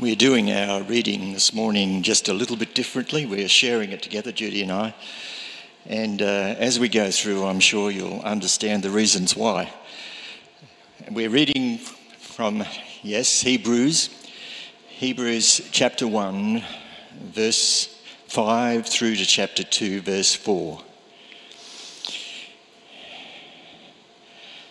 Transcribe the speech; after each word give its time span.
We're 0.00 0.14
doing 0.14 0.52
our 0.52 0.82
reading 0.82 1.32
this 1.32 1.52
morning 1.52 2.02
just 2.02 2.28
a 2.28 2.32
little 2.32 2.56
bit 2.56 2.72
differently. 2.72 3.26
We're 3.26 3.48
sharing 3.48 3.90
it 3.90 4.00
together, 4.00 4.30
Judy 4.30 4.62
and 4.62 4.70
I. 4.70 4.94
And 5.86 6.22
uh, 6.22 6.54
as 6.58 6.78
we 6.78 6.88
go 6.88 7.10
through, 7.10 7.44
I'm 7.44 7.58
sure 7.58 7.90
you'll 7.90 8.20
understand 8.20 8.84
the 8.84 8.90
reasons 8.90 9.34
why. 9.34 9.72
We're 11.10 11.30
reading 11.30 11.78
from, 12.18 12.64
yes, 13.02 13.40
Hebrews, 13.40 14.10
Hebrews 14.86 15.68
chapter 15.72 16.06
1, 16.06 16.62
verse 17.20 17.86
5 18.28 18.86
through 18.86 19.16
to 19.16 19.26
chapter 19.26 19.64
2, 19.64 20.02
verse 20.02 20.32
4. 20.32 20.80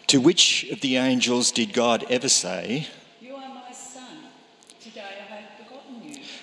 To 0.08 0.22
which 0.22 0.64
of 0.72 0.80
the 0.80 0.96
angels 0.96 1.52
did 1.52 1.74
God 1.74 2.06
ever 2.10 2.30
say, 2.30 2.88
You 3.20 3.36
are 3.36 3.50
my 3.50 3.74
son. 3.74 4.18
Today 4.80 5.02
I 5.02 5.36
have 5.36 5.58
begotten 5.58 6.02
you. 6.02 6.22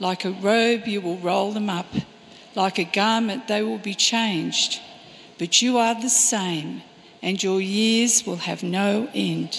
Like 0.00 0.24
a 0.24 0.30
robe, 0.30 0.86
you 0.86 1.00
will 1.00 1.18
roll 1.18 1.52
them 1.52 1.68
up. 1.68 1.86
Like 2.54 2.78
a 2.78 2.84
garment, 2.84 3.48
they 3.48 3.62
will 3.62 3.78
be 3.78 3.94
changed. 3.94 4.80
But 5.38 5.60
you 5.62 5.78
are 5.78 5.94
the 6.00 6.08
same, 6.08 6.82
and 7.22 7.42
your 7.42 7.60
years 7.60 8.26
will 8.26 8.36
have 8.36 8.62
no 8.62 9.08
end. 9.14 9.58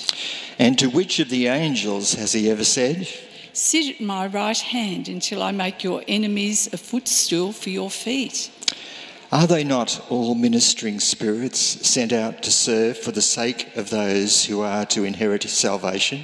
and 0.57 0.77
to 0.79 0.89
which 0.89 1.19
of 1.19 1.29
the 1.29 1.47
angels 1.47 2.13
has 2.15 2.33
he 2.33 2.49
ever 2.49 2.65
said, 2.65 3.07
Sit 3.53 3.95
at 3.95 4.01
my 4.01 4.27
right 4.27 4.57
hand 4.57 5.07
until 5.09 5.41
I 5.41 5.51
make 5.51 5.83
your 5.83 6.03
enemies 6.07 6.69
a 6.73 6.77
footstool 6.77 7.51
for 7.51 7.69
your 7.69 7.89
feet. 7.89 8.51
Are 9.31 9.47
they 9.47 9.63
not 9.63 10.01
all 10.09 10.35
ministering 10.35 10.99
spirits 10.99 11.59
sent 11.59 12.11
out 12.13 12.41
to 12.43 12.51
serve 12.51 12.97
for 12.97 13.11
the 13.11 13.21
sake 13.21 13.75
of 13.75 13.89
those 13.89 14.45
who 14.45 14.61
are 14.61 14.85
to 14.87 15.03
inherit 15.03 15.43
salvation? 15.43 16.23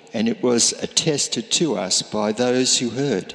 and 0.13 0.27
it 0.27 0.41
was 0.43 0.73
attested 0.73 1.51
to 1.51 1.75
us 1.75 2.01
by 2.01 2.31
those 2.31 2.79
who 2.79 2.89
heard. 2.89 3.33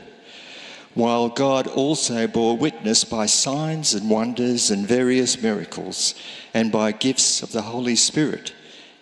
While 0.95 1.29
God 1.29 1.67
also 1.67 2.27
bore 2.27 2.57
witness 2.57 3.05
by 3.05 3.27
signs 3.27 3.93
and 3.93 4.09
wonders 4.09 4.71
and 4.71 4.87
various 4.87 5.43
miracles, 5.43 6.15
and 6.55 6.73
by 6.73 6.93
gifts 6.93 7.43
of 7.43 7.53
the 7.53 7.63
Holy 7.63 7.97
Spirit 7.97 8.55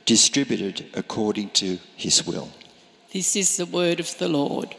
distributed 0.05 0.87
according 0.95 1.51
to 1.51 1.79
his 1.97 2.27
will. 2.27 2.51
This 3.13 3.37
is 3.37 3.57
the 3.57 3.67
word 3.67 4.01
of 4.01 4.19
the 4.19 4.29
Lord. 4.29 4.75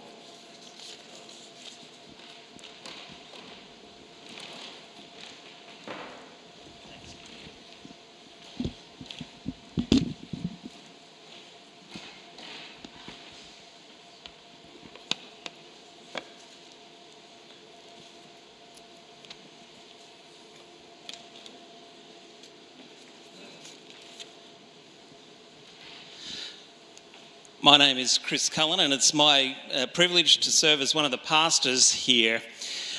My 27.66 27.78
name 27.78 27.98
is 27.98 28.20
Chris 28.20 28.48
Cullen, 28.48 28.80
and 28.80 28.94
it's 28.94 29.12
my 29.12 29.58
uh, 29.74 29.88
privilege 29.88 30.38
to 30.42 30.52
serve 30.52 30.82
as 30.82 30.94
one 30.94 31.04
of 31.04 31.10
the 31.10 31.18
pastors 31.18 31.92
here. 31.92 32.40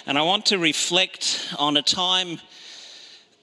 And 0.07 0.19
I 0.19 0.23
want 0.23 0.45
to 0.47 0.59
reflect 0.59 1.55
on 1.57 1.77
a 1.77 1.83
time 1.83 2.41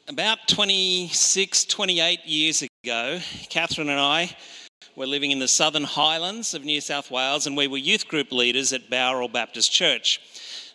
about 0.10 0.50
26, 0.50 1.64
28 1.64 2.26
years 2.26 2.62
ago. 2.84 3.22
Catherine 3.48 3.88
and 3.88 4.02
I 4.02 4.36
were 4.98 5.06
living 5.06 5.32
in 5.32 5.40
the 5.40 5.48
southern 5.48 5.86
highlands 5.86 6.54
of 6.54 6.66
New 6.66 6.82
South 6.82 7.10
Wales, 7.10 7.48
and 7.48 7.56
we 7.56 7.68
were 7.68 7.78
youth 7.78 8.10
group 8.10 8.34
leaders 8.34 8.74
at 8.74 8.90
Bowral 8.90 9.30
Baptist 9.30 9.72
Church. 9.72 10.20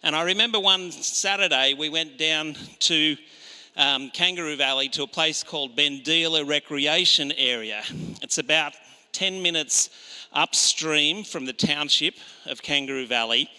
And 0.02 0.16
I 0.16 0.22
remember 0.22 0.58
one 0.58 0.90
Saturday 0.92 1.74
we 1.74 1.90
went 1.90 2.16
down 2.16 2.56
to 2.78 3.18
um, 3.76 4.08
Kangaroo 4.14 4.56
Valley 4.56 4.88
to 4.88 5.02
a 5.02 5.06
place 5.06 5.42
called 5.42 5.76
Bendeela 5.76 6.48
Recreation 6.48 7.32
Area. 7.32 7.82
It's 8.22 8.38
about 8.38 8.72
10 9.18 9.42
minutes 9.42 9.90
upstream 10.32 11.24
from 11.24 11.44
the 11.44 11.52
township 11.52 12.14
of 12.46 12.62
Kangaroo 12.62 13.04
Valley. 13.04 13.50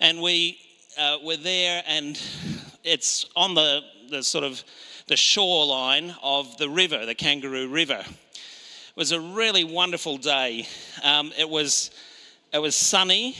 And 0.00 0.20
we 0.20 0.58
uh, 0.98 1.18
were 1.22 1.36
there, 1.36 1.84
and 1.86 2.20
it's 2.82 3.24
on 3.36 3.54
the, 3.54 3.82
the 4.10 4.24
sort 4.24 4.42
of 4.42 4.64
the 5.06 5.14
shoreline 5.16 6.16
of 6.20 6.58
the 6.58 6.68
river, 6.68 7.06
the 7.06 7.14
Kangaroo 7.14 7.68
River. 7.68 8.00
It 8.00 8.96
was 8.96 9.12
a 9.12 9.20
really 9.20 9.62
wonderful 9.62 10.16
day. 10.16 10.66
Um, 11.04 11.32
it, 11.38 11.48
was, 11.48 11.92
it 12.52 12.58
was 12.58 12.74
sunny, 12.74 13.36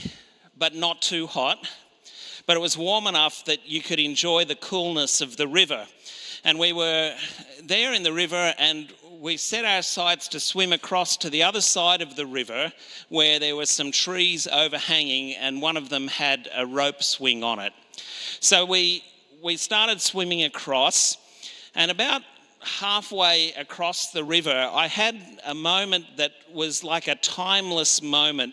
but 0.56 0.76
not 0.76 1.02
too 1.02 1.26
hot. 1.26 1.58
But 2.46 2.56
it 2.56 2.60
was 2.60 2.78
warm 2.78 3.08
enough 3.08 3.44
that 3.46 3.68
you 3.68 3.80
could 3.80 3.98
enjoy 3.98 4.44
the 4.44 4.54
coolness 4.54 5.20
of 5.20 5.36
the 5.36 5.48
river. 5.48 5.88
And 6.44 6.56
we 6.56 6.72
were 6.72 7.16
there 7.64 7.94
in 7.94 8.04
the 8.04 8.12
river, 8.12 8.54
and 8.58 8.92
we 9.24 9.38
set 9.38 9.64
our 9.64 9.80
sights 9.80 10.28
to 10.28 10.38
swim 10.38 10.70
across 10.70 11.16
to 11.16 11.30
the 11.30 11.42
other 11.42 11.62
side 11.62 12.02
of 12.02 12.14
the 12.14 12.26
river 12.26 12.70
where 13.08 13.38
there 13.38 13.56
were 13.56 13.64
some 13.64 13.90
trees 13.90 14.46
overhanging, 14.46 15.32
and 15.36 15.62
one 15.62 15.78
of 15.78 15.88
them 15.88 16.08
had 16.08 16.46
a 16.54 16.66
rope 16.66 17.02
swing 17.02 17.42
on 17.42 17.58
it. 17.58 17.72
So 18.40 18.66
we, 18.66 19.02
we 19.42 19.56
started 19.56 20.02
swimming 20.02 20.42
across, 20.42 21.16
and 21.74 21.90
about 21.90 22.20
halfway 22.60 23.54
across 23.54 24.12
the 24.12 24.22
river, 24.22 24.70
I 24.70 24.88
had 24.88 25.18
a 25.46 25.54
moment 25.54 26.04
that 26.18 26.32
was 26.52 26.84
like 26.84 27.08
a 27.08 27.14
timeless 27.14 28.02
moment 28.02 28.52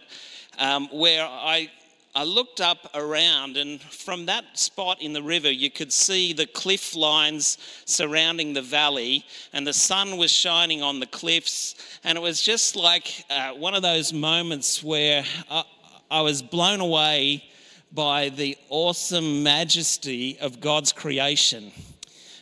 um, 0.58 0.88
where 0.94 1.26
I 1.26 1.70
I 2.14 2.26
looked 2.26 2.60
up 2.60 2.90
around, 2.94 3.56
and 3.56 3.82
from 3.82 4.26
that 4.26 4.60
spot 4.60 5.02
in 5.02 5.14
the 5.14 5.24
river, 5.24 5.50
you 5.50 5.72
could 5.72 5.94
see 5.94 6.34
the 6.34 6.46
cliff 6.46 6.94
lines 6.94 7.58
surrounding 7.86 8.54
the 8.54 8.62
valley, 8.62 9.26
and 9.54 9.66
the 9.66 9.72
sun 9.72 10.18
was 10.18 10.30
shining 10.30 10.82
on 10.82 11.00
the 11.00 11.06
cliffs. 11.06 12.00
And 12.04 12.18
it 12.18 12.22
was 12.22 12.42
just 12.42 12.76
like 12.76 13.24
uh, 13.30 13.52
one 13.52 13.76
of 13.76 13.82
those 13.82 14.12
moments 14.12 14.84
where 14.84 15.24
I, 15.50 15.64
I 16.10 16.22
was 16.22 16.42
blown 16.42 16.82
away 16.82 17.46
by 17.94 18.28
the 18.28 18.58
awesome 18.68 19.42
majesty 19.42 20.38
of 20.40 20.60
God's 20.60 20.92
creation. 20.92 21.72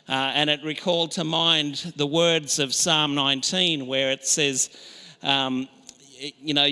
Uh, 0.07 0.31
and 0.33 0.49
it 0.49 0.63
recalled 0.63 1.11
to 1.11 1.23
mind 1.23 1.93
the 1.95 2.07
words 2.07 2.57
of 2.57 2.73
Psalm 2.73 3.13
19, 3.13 3.85
where 3.85 4.09
it 4.09 4.25
says, 4.25 4.71
um, 5.21 5.69
you 6.39 6.55
know, 6.55 6.67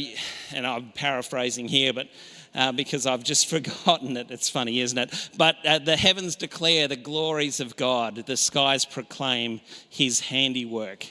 and 0.51 0.65
I'm 0.65 0.91
paraphrasing 0.93 1.67
here, 1.67 1.93
but 1.93 2.07
uh, 2.57 2.71
because 2.71 3.05
I've 3.05 3.23
just 3.23 3.47
forgotten 3.49 4.17
it. 4.17 4.31
It's 4.31 4.49
funny, 4.49 4.81
isn't 4.81 4.97
it? 4.97 5.29
But 5.37 5.55
uh, 5.65 5.79
the 5.79 5.95
heavens 5.95 6.35
declare 6.35 6.87
the 6.87 6.97
glories 6.97 7.59
of 7.61 7.77
God, 7.77 8.15
the 8.25 8.35
skies 8.35 8.83
proclaim 8.83 9.61
his 9.89 10.19
handiwork. 10.19 11.05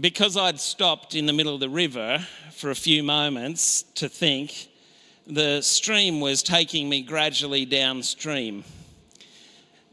Because 0.00 0.36
I'd 0.36 0.58
stopped 0.58 1.14
in 1.14 1.26
the 1.26 1.32
middle 1.32 1.54
of 1.54 1.60
the 1.60 1.68
river 1.68 2.26
for 2.52 2.70
a 2.70 2.74
few 2.74 3.02
moments 3.02 3.82
to 3.96 4.08
think, 4.08 4.68
the 5.26 5.62
stream 5.62 6.20
was 6.20 6.42
taking 6.42 6.88
me 6.88 7.02
gradually 7.02 7.64
downstream. 7.64 8.64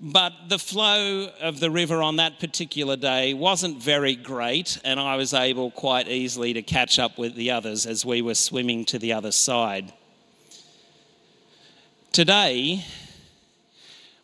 But 0.03 0.33
the 0.49 0.57
flow 0.57 1.29
of 1.41 1.59
the 1.59 1.69
river 1.69 2.01
on 2.01 2.15
that 2.15 2.39
particular 2.39 2.95
day 2.95 3.35
wasn't 3.35 3.77
very 3.77 4.15
great, 4.15 4.79
and 4.83 4.99
I 4.99 5.15
was 5.15 5.31
able 5.31 5.69
quite 5.69 6.07
easily 6.07 6.53
to 6.53 6.63
catch 6.63 6.97
up 6.97 7.19
with 7.19 7.35
the 7.35 7.51
others 7.51 7.85
as 7.85 8.03
we 8.03 8.23
were 8.23 8.33
swimming 8.33 8.83
to 8.85 8.97
the 8.97 9.13
other 9.13 9.31
side. 9.31 9.93
Today, 12.11 12.83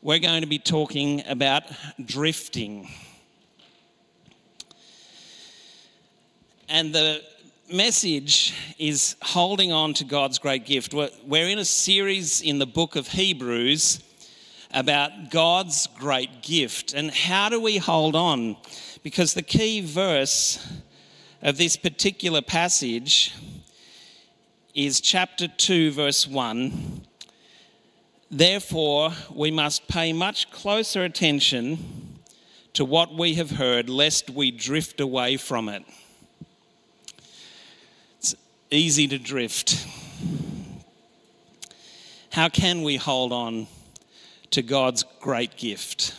we're 0.01 0.18
going 0.18 0.41
to 0.41 0.47
be 0.47 0.57
talking 0.57 1.24
about 1.27 1.62
drifting. 2.03 2.89
And 6.68 6.94
the 6.94 7.21
message 7.71 8.56
is 8.80 9.15
holding 9.21 9.71
on 9.71 9.94
to 9.94 10.06
God's 10.06 10.39
great 10.39 10.65
gift. 10.65 10.95
We're 10.95 11.50
in 11.50 11.59
a 11.59 11.65
series 11.65 12.41
in 12.41 12.57
the 12.57 12.65
book 12.65 12.95
of 12.95 13.09
Hebrews 13.09 14.01
about 14.74 15.31
God's 15.31 15.88
great 15.98 16.42
gift. 16.42 16.94
And 16.94 17.12
how 17.12 17.50
do 17.50 17.60
we 17.60 17.78
hold 17.78 18.16
on? 18.16 18.58
Because 19.04 19.34
the 19.34 19.42
key 19.42 19.81
verse 19.81 20.66
of 21.42 21.58
this 21.58 21.78
particular 21.78 22.42
passage 22.42 23.34
is 24.74 25.02
chapter 25.02 25.48
2, 25.48 25.92
verse 25.92 26.28
1. 26.28 27.02
Therefore, 28.30 29.12
we 29.34 29.52
must 29.52 29.88
pay 29.88 30.12
much 30.12 30.52
closer 30.52 31.04
attention 31.04 32.19
to 32.74 32.84
what 32.84 33.14
we 33.14 33.36
have 33.36 33.52
heard, 33.52 33.90
lest 33.90 34.30
we 34.30 34.52
drift 34.52 35.00
away 35.00 35.38
from 35.38 35.69
it. 35.69 35.84
It's 38.19 38.36
easy 38.69 39.08
to 39.08 39.18
drift. 39.18 39.88
How 42.31 42.50
can 42.50 42.84
we 42.84 42.98
hold 42.98 43.31
on 43.31 43.68
to 44.51 44.61
God's 44.61 45.03
great 45.19 45.57
gift? 45.57 46.17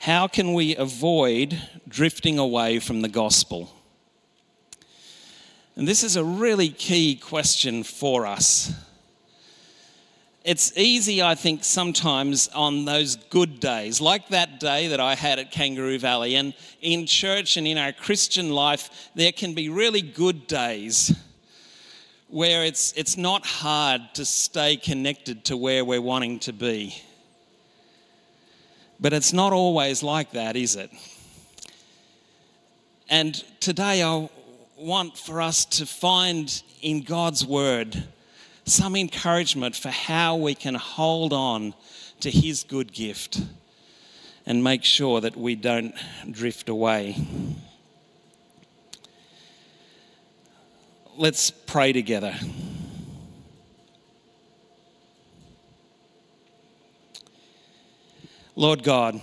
How 0.00 0.28
can 0.28 0.54
we 0.54 0.76
avoid 0.76 1.60
drifting 1.88 2.38
away 2.38 2.78
from 2.78 3.02
the 3.02 3.08
gospel? 3.08 3.72
And 5.74 5.86
this 5.86 6.02
is 6.02 6.16
a 6.16 6.24
really 6.24 6.68
key 6.68 7.16
question 7.16 7.82
for 7.82 8.26
us. 8.26 8.72
It's 10.44 10.72
easy, 10.76 11.22
I 11.22 11.34
think, 11.34 11.64
sometimes 11.64 12.46
on 12.48 12.84
those 12.84 13.16
good 13.16 13.58
days, 13.58 14.00
like 14.00 14.28
that 14.28 14.60
day 14.60 14.86
that 14.88 15.00
I 15.00 15.16
had 15.16 15.40
at 15.40 15.50
Kangaroo 15.50 15.98
Valley. 15.98 16.36
And 16.36 16.54
in 16.80 17.04
church 17.04 17.56
and 17.56 17.66
in 17.66 17.78
our 17.78 17.92
Christian 17.92 18.50
life, 18.50 19.10
there 19.16 19.32
can 19.32 19.54
be 19.54 19.68
really 19.68 20.02
good 20.02 20.46
days 20.46 21.12
where 22.28 22.64
it's, 22.64 22.92
it's 22.92 23.16
not 23.16 23.46
hard 23.46 24.02
to 24.14 24.24
stay 24.24 24.76
connected 24.76 25.44
to 25.44 25.56
where 25.56 25.84
we're 25.84 26.00
wanting 26.00 26.38
to 26.40 26.52
be. 26.52 26.94
But 28.98 29.12
it's 29.12 29.32
not 29.32 29.52
always 29.52 30.02
like 30.02 30.32
that, 30.32 30.56
is 30.56 30.74
it? 30.74 30.90
And 33.08 33.34
today 33.60 34.02
I 34.02 34.28
want 34.76 35.16
for 35.16 35.40
us 35.40 35.64
to 35.64 35.86
find 35.86 36.62
in 36.82 37.02
God's 37.02 37.46
Word 37.46 38.04
some 38.64 38.96
encouragement 38.96 39.76
for 39.76 39.90
how 39.90 40.36
we 40.36 40.54
can 40.54 40.74
hold 40.74 41.32
on 41.32 41.74
to 42.20 42.30
His 42.30 42.64
good 42.64 42.92
gift 42.92 43.40
and 44.44 44.64
make 44.64 44.82
sure 44.82 45.20
that 45.20 45.36
we 45.36 45.54
don't 45.54 45.94
drift 46.30 46.68
away. 46.68 47.16
Let's 51.18 51.50
pray 51.50 51.94
together. 51.94 52.34
Lord 58.54 58.82
God, 58.82 59.22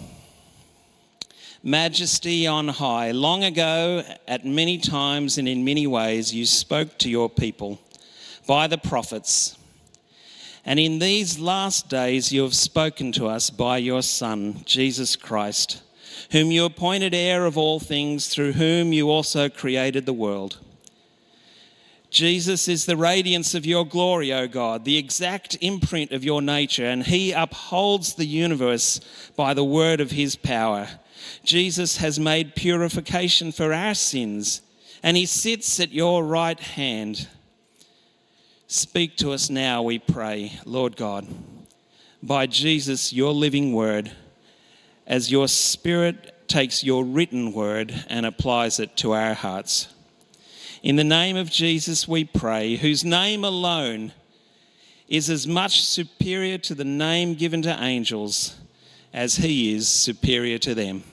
majesty 1.62 2.48
on 2.48 2.68
high, 2.68 3.12
long 3.12 3.44
ago, 3.44 4.04
at 4.28 4.44
many 4.44 4.80
times 4.80 5.38
and 5.38 5.48
in 5.48 5.64
many 5.64 5.86
ways, 5.86 6.34
you 6.34 6.48
spoke 6.48 6.98
to 7.00 7.12
your 7.12 7.30
people 7.30 7.80
by 8.48 8.66
the 8.66 8.80
prophets. 8.80 9.56
And 10.66 10.80
in 10.80 10.98
these 10.98 11.38
last 11.38 11.90
days, 11.90 12.32
you 12.32 12.42
have 12.42 12.56
spoken 12.56 13.12
to 13.12 13.28
us 13.28 13.52
by 13.52 13.78
your 13.78 14.02
Son, 14.02 14.64
Jesus 14.66 15.16
Christ, 15.16 15.84
whom 16.32 16.50
you 16.50 16.66
appointed 16.66 17.14
heir 17.14 17.46
of 17.46 17.56
all 17.56 17.80
things, 17.80 18.30
through 18.30 18.54
whom 18.54 18.94
you 18.94 19.12
also 19.12 19.48
created 19.48 20.08
the 20.08 20.14
world. 20.14 20.58
Jesus 22.14 22.68
is 22.68 22.86
the 22.86 22.96
radiance 22.96 23.56
of 23.56 23.66
your 23.66 23.88
glory, 23.88 24.32
O 24.32 24.48
God, 24.48 24.86
the 24.86 25.00
exact 25.00 25.58
imprint 25.62 26.12
of 26.12 26.24
your 26.24 26.44
nature, 26.44 26.86
and 26.86 27.02
he 27.04 27.32
upholds 27.32 28.14
the 28.14 28.28
universe 28.28 29.00
by 29.36 29.56
the 29.56 29.64
word 29.64 30.00
of 30.00 30.12
his 30.12 30.36
power. 30.36 30.88
Jesus 31.44 31.98
has 31.98 32.20
made 32.20 32.54
purification 32.54 33.52
for 33.52 33.74
our 33.74 33.96
sins, 33.96 34.62
and 35.02 35.18
he 35.18 35.26
sits 35.26 35.80
at 35.80 35.92
your 35.92 36.24
right 36.24 36.60
hand. 36.60 37.28
Speak 38.68 39.18
to 39.18 39.32
us 39.32 39.50
now, 39.50 39.82
we 39.82 39.98
pray, 39.98 40.60
Lord 40.66 40.96
God, 40.96 41.26
by 42.22 42.46
Jesus, 42.46 43.12
your 43.12 43.34
living 43.34 43.74
word, 43.74 44.12
as 45.08 45.32
your 45.32 45.48
spirit 45.48 46.48
takes 46.48 46.84
your 46.84 47.04
written 47.04 47.54
word 47.54 48.06
and 48.08 48.28
applies 48.28 48.80
it 48.80 48.96
to 48.98 49.14
our 49.14 49.34
hearts. 49.34 49.88
In 50.84 50.98
the 50.98 51.04
name 51.06 51.38
of 51.38 51.50
Jesus, 51.50 52.10
we 52.10 52.26
pray, 52.26 52.76
whose 52.76 53.06
name 53.06 53.46
alone 53.46 54.12
is 55.08 55.30
as 55.30 55.48
much 55.48 55.82
superior 55.82 56.58
to 56.58 56.76
the 56.76 56.84
name 56.84 57.36
given 57.36 57.62
to 57.62 57.82
angels 57.82 58.58
as 59.14 59.38
he 59.38 59.74
is 59.74 59.88
superior 59.88 60.58
to 60.58 60.76
them. 60.76 61.06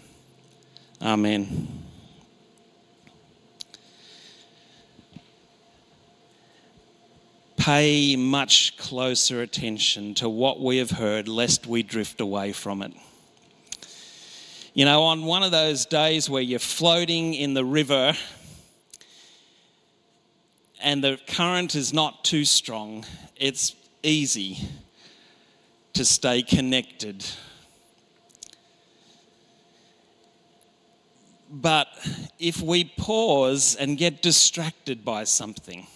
Amen. 1.00 1.84
Pay 7.56 8.16
much 8.16 8.76
closer 8.76 9.40
attention 9.40 10.14
to 10.14 10.28
what 10.28 10.60
we 10.60 10.78
have 10.78 10.90
heard, 10.90 11.28
lest 11.28 11.68
we 11.68 11.84
drift 11.84 12.20
away 12.20 12.50
from 12.50 12.82
it. 12.82 12.92
You 14.74 14.84
know, 14.84 15.04
on 15.04 15.22
one 15.22 15.44
of 15.44 15.52
those 15.52 15.86
days 15.86 16.28
where 16.28 16.42
you're 16.42 16.58
floating 16.58 17.34
in 17.34 17.54
the 17.54 17.64
river 17.64 18.14
and 20.82 21.02
the 21.04 21.18
current 21.26 21.74
is 21.74 21.92
not 21.92 22.24
too 22.24 22.44
strong, 22.44 23.04
it's 23.36 23.74
easy 24.02 24.58
to 25.92 26.04
stay 26.04 26.42
connected. 26.42 27.24
But 31.50 31.88
if 32.38 32.62
we 32.62 32.84
pause 32.84 33.74
and 33.74 33.98
get 33.98 34.22
distracted 34.22 35.04
by 35.04 35.24
something, 35.24 35.86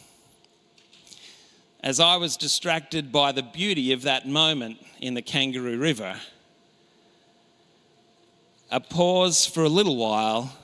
as 1.80 2.00
I 2.00 2.16
was 2.16 2.36
distracted 2.36 3.12
by 3.12 3.30
the 3.32 3.42
beauty 3.42 3.92
of 3.92 4.02
that 4.02 4.26
moment 4.26 4.78
in 5.00 5.14
the 5.14 5.22
Kangaroo 5.22 5.78
River, 5.78 6.16
a 8.70 8.80
pause 8.80 9.46
for 9.46 9.62
a 9.62 9.68
little 9.68 9.96
while, 9.96 10.56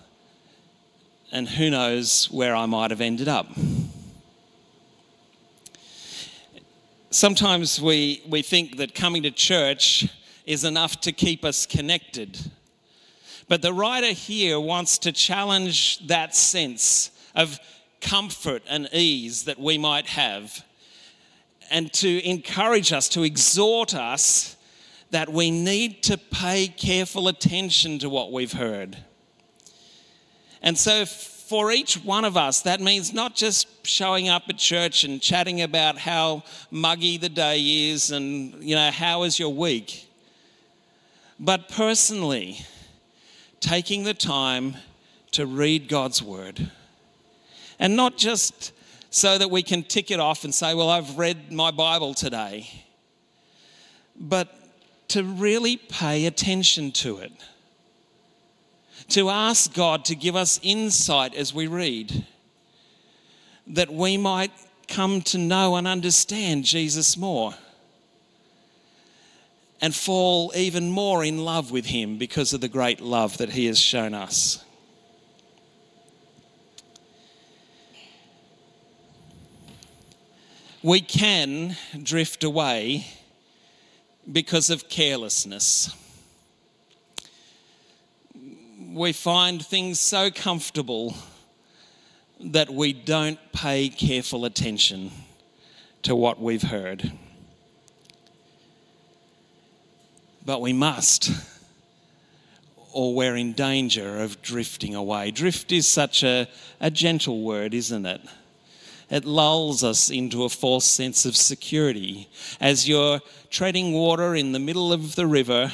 and 1.31 1.49
who 1.49 1.71
knows 1.71 2.29
where 2.31 2.57
I 2.57 2.67
might 2.67 2.91
have 2.91 3.01
ended 3.01 3.29
up. 3.29 3.47
Sometimes 7.11 7.81
we, 7.81 8.23
we 8.29 8.43
think 8.43 8.77
that 8.79 8.95
coming 8.95 9.23
to 9.25 9.31
church 9.31 10.09
is 10.47 10.65
enough 10.65 11.01
to 11.03 11.13
keep 11.13 11.45
us 11.45 11.67
connected. 11.67 12.39
But 13.49 13.63
the 13.63 13.73
writer 13.73 14.13
here 14.13 14.61
wants 14.61 14.99
to 14.99 15.13
challenge 15.13 16.07
that 16.07 16.35
sense 16.35 17.11
of 17.35 17.59
comfort 18.01 18.63
and 18.69 18.89
ease 18.93 19.45
that 19.45 19.59
we 19.59 19.77
might 19.77 20.07
have 20.07 20.65
and 21.71 21.93
to 21.93 22.29
encourage 22.29 22.93
us, 22.93 23.09
to 23.11 23.23
exhort 23.23 23.95
us 23.95 24.57
that 25.11 25.29
we 25.29 25.51
need 25.51 26.03
to 26.05 26.17
pay 26.17 26.67
careful 26.69 27.29
attention 27.29 27.99
to 28.01 28.09
what 28.09 28.33
we've 28.33 28.53
heard. 28.53 28.97
And 30.63 30.77
so, 30.77 31.05
for 31.51 31.73
each 31.73 31.97
one 32.05 32.25
of 32.25 32.37
us, 32.37 32.63
that 32.63 32.81
means 32.81 33.13
not 33.13 33.35
just 33.35 33.85
showing 33.85 34.29
up 34.29 34.45
at 34.49 34.57
church 34.57 35.03
and 35.03 35.21
chatting 35.21 35.63
about 35.63 35.99
how 35.99 36.45
muggy 36.71 37.17
the 37.17 37.29
day 37.29 37.91
is 37.91 38.13
and, 38.13 38.63
you 38.63 38.77
know, 38.77 38.89
how 38.93 39.25
is 39.25 39.37
your 39.37 39.53
week, 39.53 40.09
but 41.41 41.69
personally, 41.69 42.61
taking 43.59 44.05
the 44.05 44.15
time 44.15 44.77
to 45.33 45.45
read 45.45 45.89
God's 45.89 46.23
word. 46.23 46.71
And 47.81 47.97
not 47.97 48.17
just 48.17 48.71
so 49.11 49.37
that 49.37 49.51
we 49.51 49.65
can 49.65 49.83
tick 49.83 50.13
it 50.13 50.21
off 50.21 50.45
and 50.45 50.55
say, 50.55 50.73
Well, 50.73 50.89
I've 50.89 51.19
read 51.19 51.51
my 51.51 51.73
Bible 51.73 52.15
today. 52.15 52.71
But 54.15 54.55
to 55.09 55.25
really 55.25 55.79
pay 55.79 56.27
attention 56.27 56.93
to 56.93 57.19
it, 57.19 57.33
to 59.11 59.31
ask 59.31 59.75
God 59.75 60.05
to 60.07 60.15
give 60.15 60.37
us 60.37 60.61
insight 60.63 61.35
as 61.35 61.53
we 61.53 61.67
read, 61.67 62.25
that 63.67 63.93
we 63.93 64.17
might 64.17 64.53
come 64.89 65.21
to 65.23 65.39
know 65.39 65.77
and 65.77 65.87
understand 65.87 66.65
Jesus 66.65 67.17
more 67.17 67.55
and 69.81 69.95
fall 69.95 70.53
even 70.55 70.91
more 70.91 71.25
in 71.25 71.39
love 71.39 71.71
with 71.71 71.87
Him 71.87 72.19
because 72.19 72.53
of 72.53 72.61
the 72.61 72.69
great 72.69 73.01
love 73.01 73.39
that 73.39 73.51
He 73.51 73.67
has 73.67 73.79
shown 73.79 74.15
us. 74.15 74.65
We 80.83 81.01
can 81.01 81.77
drift 82.03 82.43
away 82.43 83.07
because 84.31 84.71
of 84.71 84.89
carelessness. 84.89 85.95
We 88.93 89.13
find 89.13 89.65
things 89.65 90.01
so 90.01 90.33
comfortable 90.33 91.15
that 92.41 92.71
we 92.71 92.93
don't 92.93 93.39
pay 93.53 93.89
careful 93.89 94.45
attention 94.45 95.13
to 96.03 96.17
what 96.17 96.41
we've 96.41 96.63
heard. 96.63 97.13
But 100.45 100.61
we 100.61 100.73
must, 100.73 101.31
or 102.93 103.15
we're 103.15 103.37
in 103.37 103.53
danger 103.53 104.19
of 104.19 104.43
drifting 104.43 104.97
away. 104.97 105.31
Drift 105.31 105.71
is 105.71 105.87
such 105.87 106.25
a, 106.25 106.49
a 106.81 106.91
gentle 106.91 107.43
word, 107.43 107.75
isn't 107.75 108.07
it? 108.07 108.23
It 109.09 109.25
lulls 109.25 109.85
us 109.85 110.11
into 110.11 110.43
a 110.43 110.49
false 110.49 110.87
sense 110.87 111.25
of 111.25 111.37
security. 111.37 112.29
As 112.61 112.89
you're 112.89 113.21
treading 113.51 113.93
water 113.93 114.35
in 114.35 114.51
the 114.51 114.59
middle 114.59 114.93
of 114.93 115.15
the 115.15 115.29
river, 115.29 115.71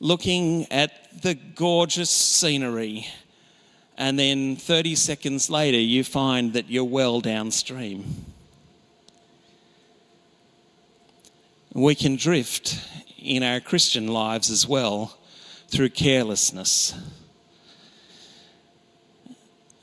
looking 0.00 0.66
at 0.72 1.22
the 1.22 1.34
gorgeous 1.34 2.10
scenery, 2.10 3.06
and 3.98 4.18
then 4.18 4.56
30 4.56 4.94
seconds 4.94 5.50
later, 5.50 5.78
you 5.78 6.02
find 6.02 6.54
that 6.54 6.70
you're 6.70 6.84
well 6.84 7.20
downstream. 7.20 8.24
We 11.74 11.94
can 11.94 12.16
drift 12.16 12.80
in 13.18 13.42
our 13.42 13.60
Christian 13.60 14.08
lives 14.08 14.50
as 14.50 14.66
well 14.66 15.18
through 15.68 15.90
carelessness. 15.90 16.94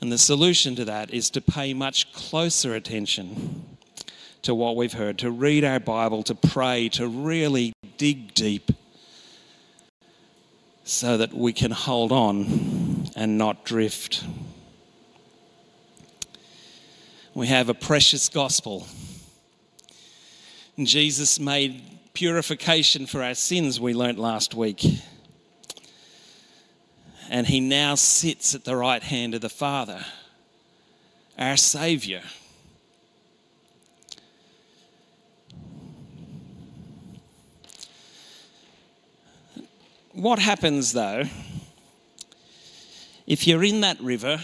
And 0.00 0.12
the 0.12 0.18
solution 0.18 0.74
to 0.76 0.84
that 0.84 1.12
is 1.12 1.30
to 1.30 1.40
pay 1.40 1.74
much 1.74 2.12
closer 2.12 2.74
attention 2.74 3.64
to 4.42 4.54
what 4.54 4.76
we've 4.76 4.92
heard, 4.92 5.18
to 5.18 5.30
read 5.30 5.64
our 5.64 5.80
Bible, 5.80 6.22
to 6.24 6.34
pray, 6.34 6.88
to 6.90 7.06
really 7.06 7.72
dig 7.96 8.34
deep 8.34 8.70
so 10.88 11.18
that 11.18 11.34
we 11.34 11.52
can 11.52 11.70
hold 11.70 12.10
on 12.10 13.10
and 13.14 13.36
not 13.36 13.62
drift. 13.64 14.24
We 17.34 17.48
have 17.48 17.68
a 17.68 17.74
precious 17.74 18.30
gospel. 18.30 18.86
Jesus 20.82 21.38
made 21.38 21.82
purification 22.14 23.06
for 23.06 23.22
our 23.22 23.34
sins, 23.34 23.78
we 23.78 23.92
learnt 23.92 24.18
last 24.18 24.54
week 24.54 24.82
and 27.28 27.46
he 27.46 27.60
now 27.60 27.94
sits 27.94 28.54
at 28.54 28.64
the 28.64 28.74
right 28.74 29.02
hand 29.02 29.34
of 29.34 29.42
the 29.42 29.50
Father, 29.50 30.04
our 31.38 31.58
Saviour. 31.58 32.22
What 40.18 40.40
happens 40.40 40.92
though 40.94 41.22
if 43.28 43.46
you're 43.46 43.62
in 43.62 43.82
that 43.82 44.00
river? 44.00 44.40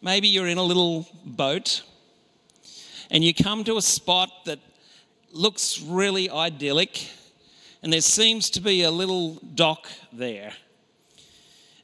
Maybe 0.00 0.28
you're 0.28 0.46
in 0.46 0.58
a 0.58 0.62
little 0.62 1.08
boat 1.24 1.82
and 3.10 3.24
you 3.24 3.34
come 3.34 3.64
to 3.64 3.76
a 3.76 3.82
spot 3.82 4.30
that 4.44 4.60
looks 5.32 5.82
really 5.82 6.30
idyllic 6.30 7.08
and 7.82 7.92
there 7.92 8.00
seems 8.00 8.48
to 8.50 8.60
be 8.60 8.84
a 8.84 8.92
little 8.92 9.40
dock 9.56 9.88
there. 10.12 10.52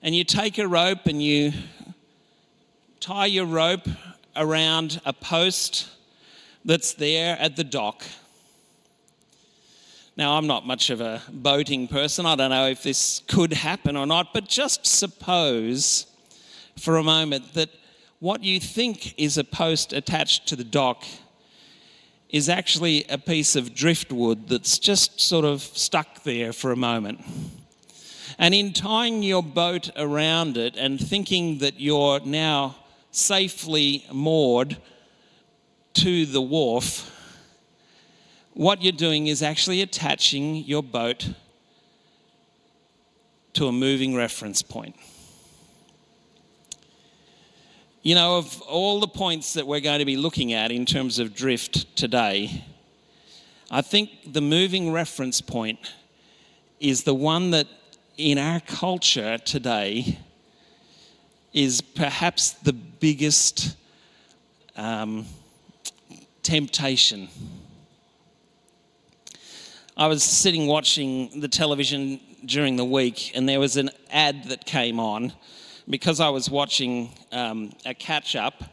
And 0.01 0.15
you 0.15 0.23
take 0.23 0.59
a 0.59 0.69
rope 0.69 1.07
and 1.07 1.21
you 1.21 1.51
tie 3.01 3.27
your 3.27 3.47
rope 3.47 3.89
around 4.37 5.01
a 5.05 5.13
post 5.13 5.89
that's 6.65 6.95
there 6.95 7.37
at 7.41 7.57
the 7.57 7.65
dock. 7.65 8.05
Now, 10.17 10.37
I'm 10.37 10.47
not 10.47 10.65
much 10.65 10.91
of 10.91 11.01
a 11.01 11.21
boating 11.29 11.89
person. 11.89 12.25
I 12.25 12.37
don't 12.37 12.51
know 12.51 12.69
if 12.69 12.85
this 12.85 13.23
could 13.27 13.53
happen 13.53 13.97
or 13.97 14.07
not, 14.07 14.33
but 14.33 14.47
just 14.47 14.87
suppose 14.87 16.07
for 16.79 16.99
a 16.99 17.03
moment 17.03 17.55
that 17.55 17.69
what 18.21 18.45
you 18.45 18.61
think 18.61 19.19
is 19.19 19.39
a 19.39 19.45
post 19.45 19.93
attached 19.93 20.47
to 20.49 20.57
the 20.57 20.63
dock 20.63 21.05
is 22.31 22.49
actually 22.49 23.05
a 23.09 23.19
piece 23.19 23.57
of 23.57 23.75
driftwood 23.75 24.49
that's 24.49 24.79
just 24.79 25.21
sort 25.21 25.45
of 25.45 25.63
stuck 25.63 26.23
there 26.23 26.53
for 26.53 26.71
a 26.71 26.77
moment. 26.77 27.21
And 28.39 28.55
in 28.55 28.73
tying 28.73 29.25
your 29.25 29.43
boat 29.43 29.91
around 29.97 30.57
it 30.57 30.77
and 30.77 31.01
thinking 31.01 31.59
that 31.59 31.81
you're 31.81 32.21
now 32.21 32.77
safely 33.11 34.05
moored 34.13 34.77
to 35.95 36.27
the 36.27 36.43
wharf, 36.43 37.11
what 38.55 38.83
you're 38.83 38.93
doing 38.93 39.27
is 39.27 39.43
actually 39.43 39.83
attaching 39.83 40.57
your 40.57 40.83
boat 40.83 41.29
to 43.53 43.67
a 43.67 43.73
moving 43.73 44.15
reference 44.15 44.63
point. 44.63 44.97
You 48.03 48.15
know, 48.15 48.39
of 48.39 48.61
all 48.63 49.01
the 49.01 49.09
points 49.09 49.55
that 49.55 49.67
we're 49.67 49.81
going 49.81 49.99
to 49.99 50.05
be 50.05 50.17
looking 50.17 50.53
at 50.53 50.71
in 50.71 50.87
terms 50.87 51.19
of 51.19 51.35
drift 51.35 51.97
today, 51.97 52.65
I 53.71 53.81
think 53.81 54.11
the 54.33 54.41
moving 54.41 54.93
reference 54.93 55.41
point 55.41 55.93
is 56.79 57.03
the 57.05 57.15
one 57.15 57.51
that 57.51 57.67
in 58.17 58.39
our 58.39 58.61
culture 58.61 59.39
today 59.39 60.19
is 61.53 61.81
perhaps 61.81 62.51
the 62.51 62.73
biggest 62.73 63.77
um, 64.77 65.27
temptation. 66.43 67.29
I 69.97 70.09
was 70.09 70.25
sitting 70.25 70.67
watching 70.67 71.41
the 71.41 71.47
television 71.47 72.19
during 72.45 72.75
the 72.75 72.85
week, 72.85 73.31
and 73.37 73.49
there 73.49 73.61
was 73.61 73.77
an 73.77 73.91
ad 74.11 74.47
that 74.47 74.65
came 74.65 74.99
on 74.99 75.33
because 75.89 76.19
I 76.19 76.31
was 76.31 76.51
watching 76.51 77.11
um, 77.31 77.71
a 77.87 77.95
catch 77.95 78.35
up, 78.35 78.65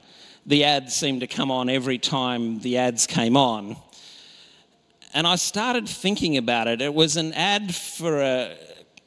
the 0.48 0.63
ads 0.63 0.96
seemed 0.96 1.20
to 1.20 1.28
come 1.28 1.51
on 1.51 1.70
every 1.70 2.00
time 2.00 2.60
the 2.62 2.80
ads 2.80 3.06
came 3.06 3.38
on. 3.38 3.75
And 5.13 5.28
I 5.28 5.36
started 5.36 5.88
thinking 5.88 6.38
about 6.38 6.68
it. 6.68 6.82
It 6.82 6.94
was 6.94 7.18
an 7.18 7.34
ad 7.34 7.75
for 7.75 8.20
a 8.20 8.58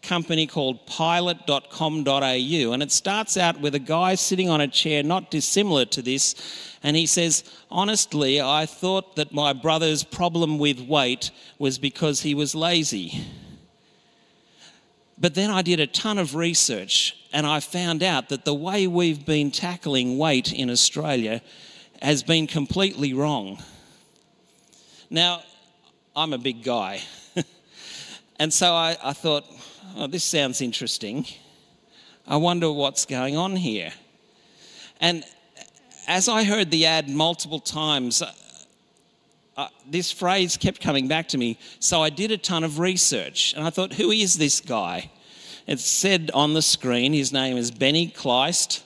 company 0.05 0.47
called 0.47 0.87
pilot.com.au, 0.87 2.73
and 2.73 2.83
it 2.83 2.93
starts 2.93 3.37
out 3.37 3.61
with 3.61 3.75
a 3.75 3.81
guy 3.81 4.15
sitting 4.15 4.49
on 4.49 4.61
a 4.61 4.69
chair 4.69 5.03
not 5.03 5.31
dissimilar 5.31 5.85
to 5.87 6.03
this, 6.03 6.77
and 6.83 6.97
he 6.97 7.07
says, 7.07 7.45
Honestly, 7.71 8.41
I 8.41 8.67
thought 8.67 9.17
that 9.17 9.33
my 9.33 9.53
brother's 9.53 10.05
problem 10.05 10.59
with 10.59 10.81
weight 10.81 11.31
was 11.59 11.79
because 11.79 12.21
he 12.21 12.35
was 12.35 12.55
lazy. 12.55 13.25
But 15.19 15.35
then 15.35 15.51
I 15.51 15.63
did 15.63 15.81
a 15.81 15.87
ton 15.87 16.19
of 16.19 16.35
research 16.35 17.17
and 17.33 17.47
I 17.47 17.61
found 17.61 18.03
out 18.03 18.29
that 18.29 18.45
the 18.45 18.55
way 18.55 18.87
we've 18.87 19.25
been 19.25 19.51
tackling 19.51 20.19
weight 20.19 20.53
in 20.53 20.71
Australia 20.71 21.41
has 22.03 22.23
been 22.23 22.47
completely 22.47 23.15
wrong. 23.15 23.63
Now, 25.11 25.43
I'm 26.17 26.33
a 26.33 26.39
big 26.39 26.63
guy. 26.63 27.01
and 28.39 28.53
so 28.53 28.73
I, 28.73 28.97
I 29.03 29.13
thought, 29.13 29.45
oh, 29.97 30.07
this 30.07 30.25
sounds 30.25 30.61
interesting. 30.61 31.27
I 32.27 32.37
wonder 32.37 32.73
what's 32.73 33.05
going 33.07 33.37
on 33.37 33.57
here. 33.57 33.93
And 35.01 35.25
as 36.07 36.29
I 36.29 36.45
heard 36.45 36.71
the 36.71 36.87
ad 36.87 37.09
multiple 37.09 37.61
times, 37.61 38.23
uh, 38.23 38.33
uh, 39.57 39.69
this 39.89 40.11
phrase 40.11 40.57
kept 40.57 40.81
coming 40.81 41.07
back 41.09 41.29
to 41.29 41.39
me. 41.39 41.59
So 41.79 42.03
I 42.03 42.11
did 42.11 42.31
a 42.31 42.39
ton 42.39 42.65
of 42.65 42.79
research 42.79 43.55
and 43.57 43.65
I 43.65 43.71
thought, 43.71 43.93
who 43.93 44.11
is 44.11 44.37
this 44.37 44.61
guy? 44.61 45.11
It 45.67 45.81
said 45.81 46.31
on 46.35 46.55
the 46.55 46.63
screen, 46.63 47.13
his 47.13 47.33
name 47.33 47.57
is 47.57 47.71
Benny 47.71 48.09
Kleist, 48.09 48.83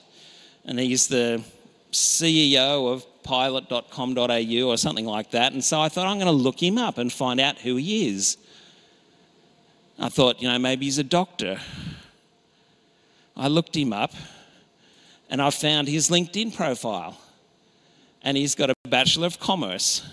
and 0.63 0.79
he's 0.79 1.07
the 1.07 1.43
CEO 1.91 2.93
of 2.93 3.05
pilot.com.au 3.23 4.69
or 4.69 4.77
something 4.77 5.05
like 5.05 5.31
that. 5.31 5.51
And 5.51 5.63
so 5.63 5.81
I 5.81 5.89
thought, 5.89 6.07
I'm 6.07 6.17
going 6.17 6.27
to 6.27 6.31
look 6.31 6.61
him 6.61 6.77
up 6.77 6.97
and 6.97 7.11
find 7.11 7.39
out 7.39 7.57
who 7.57 7.75
he 7.75 8.07
is. 8.07 8.37
I 10.01 10.07
thought, 10.07 10.41
you 10.41 10.47
know, 10.47 10.57
maybe 10.57 10.85
he's 10.85 10.97
a 10.97 11.03
doctor. 11.03 11.59
I 13.35 13.49
looked 13.49 13.75
him 13.75 13.91
up 13.91 14.13
and 15.29 15.41
I 15.41 15.49
found 15.49 15.89
his 15.89 16.09
LinkedIn 16.09 16.55
profile. 16.55 17.17
and 18.21 18.37
he's 18.37 18.55
got 18.55 18.69
a 18.69 18.73
Bachelor 18.87 19.27
of 19.27 19.39
Commerce. 19.39 20.07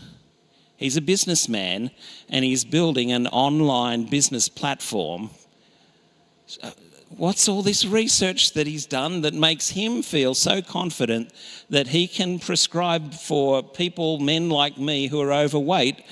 He's 0.77 0.97
a 0.97 1.01
businessman 1.01 1.91
and 2.29 2.45
he's 2.45 2.65
building 2.65 3.13
an 3.13 3.27
online 3.29 4.05
business 4.05 4.49
platform. 4.49 5.31
What's 7.09 7.49
all 7.49 7.63
this 7.63 7.85
research 7.85 8.53
that 8.53 8.67
he's 8.67 8.85
done 8.85 9.23
that 9.23 9.33
makes 9.33 9.71
him 9.71 10.03
feel 10.03 10.35
so 10.35 10.61
confident 10.61 11.33
that 11.71 11.89
he 11.89 12.07
can 12.07 12.39
prescribe 12.39 13.15
for 13.15 13.63
people, 13.63 14.19
men 14.19 14.51
like 14.51 14.77
me 14.77 15.07
who 15.07 15.21
are 15.21 15.33
overweight, 15.33 16.03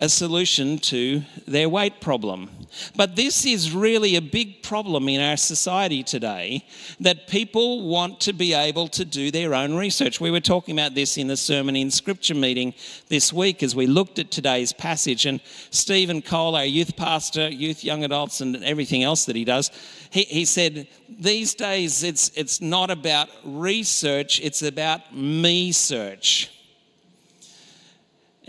a 0.00 0.08
solution 0.08 0.78
to 0.78 1.22
their 1.46 1.68
weight 1.68 2.00
problem. 2.00 2.50
But 2.94 3.16
this 3.16 3.44
is 3.44 3.72
really 3.72 4.14
a 4.14 4.22
big 4.22 4.62
problem 4.62 5.08
in 5.08 5.20
our 5.20 5.36
society 5.36 6.04
today 6.04 6.64
that 7.00 7.26
people 7.26 7.88
want 7.88 8.20
to 8.20 8.32
be 8.32 8.54
able 8.54 8.86
to 8.88 9.04
do 9.04 9.30
their 9.32 9.54
own 9.54 9.74
research. 9.74 10.20
We 10.20 10.30
were 10.30 10.40
talking 10.40 10.78
about 10.78 10.94
this 10.94 11.18
in 11.18 11.26
the 11.26 11.36
sermon 11.36 11.74
in 11.74 11.90
scripture 11.90 12.34
meeting 12.34 12.74
this 13.08 13.32
week 13.32 13.62
as 13.62 13.74
we 13.74 13.86
looked 13.86 14.20
at 14.20 14.30
today's 14.30 14.72
passage. 14.72 15.26
And 15.26 15.40
Stephen 15.70 16.22
Cole, 16.22 16.54
our 16.54 16.64
youth 16.64 16.96
pastor, 16.96 17.48
youth, 17.48 17.82
young 17.82 18.04
adults, 18.04 18.40
and 18.40 18.62
everything 18.62 19.02
else 19.02 19.24
that 19.24 19.34
he 19.34 19.44
does, 19.44 19.72
he, 20.10 20.22
he 20.24 20.44
said, 20.44 20.86
These 21.08 21.54
days 21.54 22.04
it's, 22.04 22.30
it's 22.36 22.60
not 22.60 22.90
about 22.90 23.28
research, 23.44 24.40
it's 24.40 24.62
about 24.62 25.14
me 25.14 25.72
search. 25.72 26.52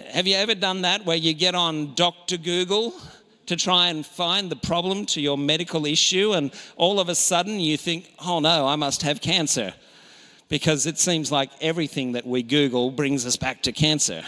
Have 0.07 0.27
you 0.27 0.35
ever 0.35 0.55
done 0.55 0.83
that 0.83 1.05
where 1.05 1.17
you 1.17 1.33
get 1.33 1.55
on 1.55 1.93
Dr. 1.93 2.37
Google 2.37 2.93
to 3.47 3.55
try 3.55 3.89
and 3.89 4.05
find 4.05 4.49
the 4.49 4.55
problem 4.55 5.05
to 5.07 5.21
your 5.21 5.37
medical 5.37 5.85
issue, 5.85 6.33
and 6.33 6.51
all 6.77 6.99
of 6.99 7.09
a 7.09 7.15
sudden 7.15 7.59
you 7.59 7.75
think, 7.75 8.13
oh 8.19 8.39
no, 8.39 8.65
I 8.65 8.75
must 8.75 9.01
have 9.01 9.21
cancer? 9.21 9.73
Because 10.47 10.85
it 10.85 10.97
seems 10.99 11.31
like 11.31 11.49
everything 11.61 12.13
that 12.13 12.25
we 12.25 12.43
Google 12.43 12.91
brings 12.91 13.25
us 13.25 13.35
back 13.35 13.61
to 13.63 13.71
cancer. 13.71 14.23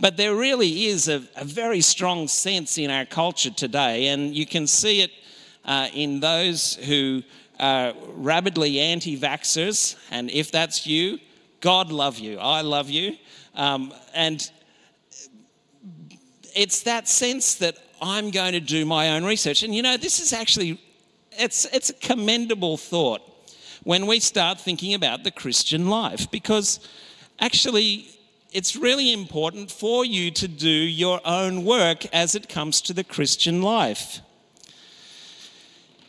But 0.00 0.16
there 0.16 0.34
really 0.34 0.86
is 0.86 1.08
a, 1.08 1.22
a 1.36 1.44
very 1.44 1.80
strong 1.80 2.28
sense 2.28 2.78
in 2.78 2.90
our 2.90 3.04
culture 3.04 3.50
today, 3.50 4.08
and 4.08 4.34
you 4.34 4.46
can 4.46 4.66
see 4.66 5.02
it 5.02 5.10
uh, 5.64 5.88
in 5.92 6.20
those 6.20 6.76
who 6.76 7.22
are 7.60 7.92
rabidly 8.14 8.80
anti 8.80 9.18
vaxxers. 9.18 9.96
And 10.10 10.30
if 10.30 10.50
that's 10.50 10.86
you, 10.86 11.18
God 11.60 11.90
love 11.90 12.18
you. 12.18 12.38
I 12.38 12.62
love 12.62 12.88
you. 12.88 13.16
Um, 13.54 13.92
and 14.14 14.50
it's 16.58 16.82
that 16.82 17.06
sense 17.06 17.54
that 17.54 17.78
I'm 18.02 18.32
going 18.32 18.50
to 18.50 18.60
do 18.60 18.84
my 18.84 19.10
own 19.10 19.24
research. 19.24 19.62
And 19.62 19.72
you 19.72 19.80
know, 19.80 19.96
this 19.96 20.18
is 20.18 20.32
actually 20.32 20.80
it's 21.38 21.66
it's 21.66 21.90
a 21.90 21.94
commendable 21.94 22.76
thought 22.76 23.22
when 23.84 24.08
we 24.08 24.18
start 24.18 24.60
thinking 24.60 24.92
about 24.92 25.22
the 25.22 25.30
Christian 25.30 25.88
life 25.88 26.28
because 26.32 26.80
actually 27.38 28.08
it's 28.52 28.74
really 28.74 29.12
important 29.12 29.70
for 29.70 30.04
you 30.04 30.32
to 30.32 30.48
do 30.48 30.68
your 30.68 31.20
own 31.24 31.64
work 31.64 32.06
as 32.12 32.34
it 32.34 32.48
comes 32.48 32.80
to 32.80 32.92
the 32.92 33.04
Christian 33.04 33.62
life. 33.62 34.20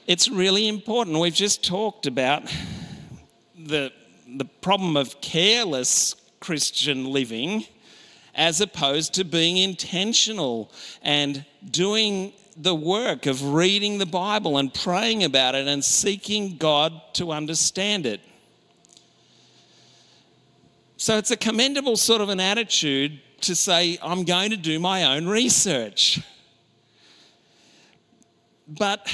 It's 0.08 0.30
really 0.30 0.68
important. 0.68 1.20
We've 1.20 1.32
just 1.32 1.64
talked 1.64 2.08
about 2.08 2.52
the, 3.56 3.92
the 4.28 4.46
problem 4.46 4.98
of 4.98 5.22
careless 5.22 6.16
Christian 6.40 7.06
living 7.06 7.66
as 8.40 8.62
opposed 8.62 9.14
to 9.16 9.26
being 9.26 9.58
intentional 9.58 10.72
and 11.02 11.46
doing 11.70 12.32
the 12.56 12.74
work 12.74 13.26
of 13.26 13.54
reading 13.54 13.98
the 13.98 14.06
Bible 14.06 14.58
and 14.58 14.74
praying 14.74 15.26
about 15.26 15.56
it 15.56 15.68
and 15.68 15.84
seeking 15.84 16.56
God 16.56 16.94
to 17.16 17.34
understand 17.34 18.06
it. 18.06 18.22
So 20.96 21.18
it's 21.18 21.32
a 21.32 21.38
commendable 21.38 21.98
sort 21.98 22.22
of 22.22 22.30
an 22.30 22.40
attitude 22.40 23.20
to 23.42 23.56
say, 23.56 23.98
I'm 24.02 24.24
going 24.24 24.52
to 24.52 24.58
do 24.58 24.80
my 24.80 25.16
own 25.16 25.28
research. 25.28 26.22
But 28.70 29.14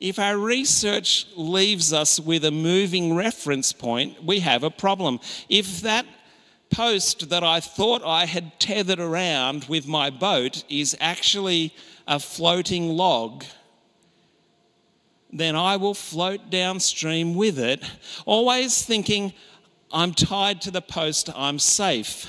if 0.00 0.18
our 0.18 0.36
research 0.36 1.28
leaves 1.36 1.92
us 1.92 2.18
with 2.18 2.44
a 2.44 2.50
moving 2.50 3.14
reference 3.14 3.72
point, 3.72 4.24
we 4.24 4.40
have 4.40 4.64
a 4.64 4.70
problem. 4.70 5.20
If 5.48 5.82
that 5.82 6.06
post 6.70 7.30
that 7.30 7.42
I 7.44 7.60
thought 7.60 8.02
I 8.04 8.26
had 8.26 8.58
tethered 8.58 9.00
around 9.00 9.64
with 9.64 9.86
my 9.86 10.10
boat 10.10 10.64
is 10.68 10.96
actually 11.00 11.74
a 12.06 12.18
floating 12.18 12.90
log, 12.90 13.44
then 15.32 15.56
I 15.56 15.76
will 15.76 15.94
float 15.94 16.50
downstream 16.50 17.34
with 17.34 17.58
it, 17.58 17.82
always 18.24 18.82
thinking, 18.82 19.32
I'm 19.92 20.14
tied 20.14 20.60
to 20.62 20.70
the 20.70 20.82
post, 20.82 21.30
I'm 21.34 21.58
safe. 21.58 22.26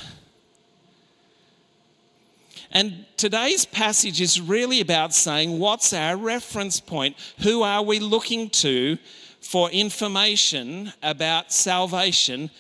And 2.72 3.06
today's 3.16 3.66
passage 3.66 4.20
is 4.20 4.42
really 4.42 4.82
about 4.82 5.14
saying, 5.14 5.58
what's 5.58 5.94
our 5.94 6.18
reference 6.18 6.80
point? 6.80 7.16
Who 7.44 7.64
are 7.64 7.82
we 7.82 8.00
looking 8.00 8.50
to 8.50 8.98
for 9.40 9.70
information 9.72 10.92
about 11.02 11.54
salvation 11.54 12.52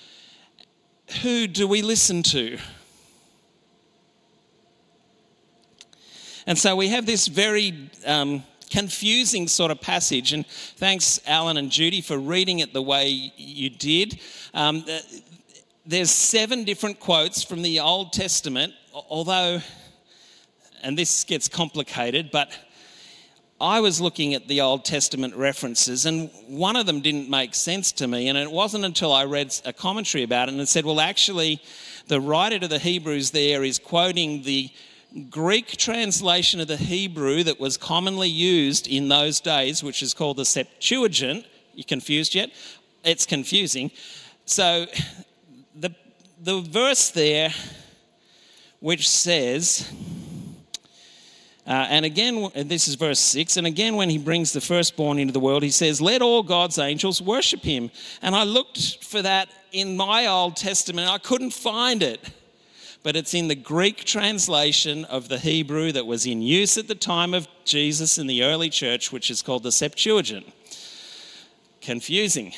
who 1.21 1.47
do 1.47 1.67
we 1.67 1.81
listen 1.81 2.23
to? 2.23 2.57
And 6.45 6.57
so 6.57 6.75
we 6.75 6.89
have 6.89 7.05
this 7.05 7.27
very 7.27 7.89
um, 8.05 8.43
confusing 8.69 9.47
sort 9.47 9.71
of 9.71 9.81
passage. 9.81 10.33
And 10.33 10.45
thanks, 10.47 11.19
Alan 11.27 11.57
and 11.57 11.69
Judy, 11.69 12.01
for 12.01 12.17
reading 12.17 12.59
it 12.59 12.73
the 12.73 12.81
way 12.81 13.33
you 13.35 13.69
did. 13.69 14.19
Um, 14.53 14.85
there's 15.85 16.11
seven 16.11 16.63
different 16.63 16.99
quotes 16.99 17.43
from 17.43 17.61
the 17.61 17.79
Old 17.79 18.13
Testament, 18.13 18.73
although, 18.93 19.61
and 20.83 20.97
this 20.97 21.23
gets 21.23 21.47
complicated, 21.47 22.29
but 22.31 22.51
I 23.59 23.79
was 23.79 23.99
looking 23.99 24.35
at 24.35 24.47
the 24.47 24.61
Old 24.61 24.85
Testament 24.85 25.35
references, 25.35 26.05
and 26.05 26.29
one 26.47 26.75
of 26.75 26.85
them 26.85 27.01
didn't 27.01 27.27
make 27.27 27.55
sense 27.55 27.91
to 27.93 28.07
me. 28.07 28.27
And 28.27 28.37
it 28.37 28.51
wasn't 28.51 28.85
until 28.85 29.11
I 29.11 29.25
read 29.25 29.55
a 29.65 29.73
commentary 29.73 30.23
about 30.23 30.47
it 30.47 30.51
and 30.51 30.61
it 30.61 30.67
said, 30.67 30.85
well, 30.85 30.99
actually, 30.99 31.59
the 32.07 32.21
writer 32.21 32.59
to 32.59 32.67
the 32.67 32.77
Hebrews 32.77 33.31
there 33.31 33.63
is 33.63 33.79
quoting 33.79 34.43
the 34.43 34.69
Greek 35.31 35.75
translation 35.77 36.59
of 36.59 36.67
the 36.67 36.77
Hebrew 36.77 37.43
that 37.43 37.59
was 37.59 37.77
commonly 37.77 38.29
used 38.29 38.87
in 38.87 39.07
those 39.07 39.39
days, 39.39 39.81
which 39.81 40.03
is 40.03 40.13
called 40.13 40.37
the 40.37 40.45
Septuagint. 40.45 41.45
You 41.73 41.83
confused 41.83 42.35
yet? 42.35 42.51
It's 43.03 43.25
confusing. 43.25 43.89
So, 44.45 44.85
the, 45.75 45.95
the 46.39 46.61
verse 46.61 47.09
there, 47.09 47.51
which 48.81 49.09
says, 49.09 49.91
uh, 51.67 51.85
and 51.89 52.05
again, 52.05 52.49
this 52.55 52.87
is 52.87 52.95
verse 52.95 53.19
6. 53.19 53.57
And 53.57 53.67
again, 53.67 53.97
when 53.97 54.09
he 54.09 54.17
brings 54.17 54.53
the 54.53 54.61
firstborn 54.61 55.19
into 55.19 55.33
the 55.33 55.39
world, 55.39 55.63
he 55.63 55.69
says, 55.69 55.99
Let 55.99 56.21
all 56.21 56.41
God's 56.41 56.79
angels 56.79 57.21
worship 57.21 57.61
him. 57.61 57.91
And 58.21 58.33
I 58.33 58.43
looked 58.43 59.03
for 59.03 59.21
that 59.21 59.49
in 59.73 59.97
my 59.97 60.27
Old 60.27 60.55
Testament, 60.55 61.09
I 61.09 61.17
couldn't 61.17 61.51
find 61.51 62.01
it. 62.01 62.21
But 63.03 63.15
it's 63.15 63.33
in 63.33 63.49
the 63.49 63.55
Greek 63.55 64.05
translation 64.05 65.05
of 65.05 65.27
the 65.27 65.39
Hebrew 65.39 65.91
that 65.91 66.05
was 66.05 66.25
in 66.25 66.41
use 66.41 66.77
at 66.77 66.87
the 66.87 66.95
time 66.95 67.33
of 67.33 67.47
Jesus 67.65 68.17
in 68.17 68.27
the 68.27 68.43
early 68.43 68.69
church, 68.69 69.11
which 69.11 69.29
is 69.29 69.41
called 69.41 69.63
the 69.63 69.71
Septuagint 69.71 70.45
confusing. 71.87 72.51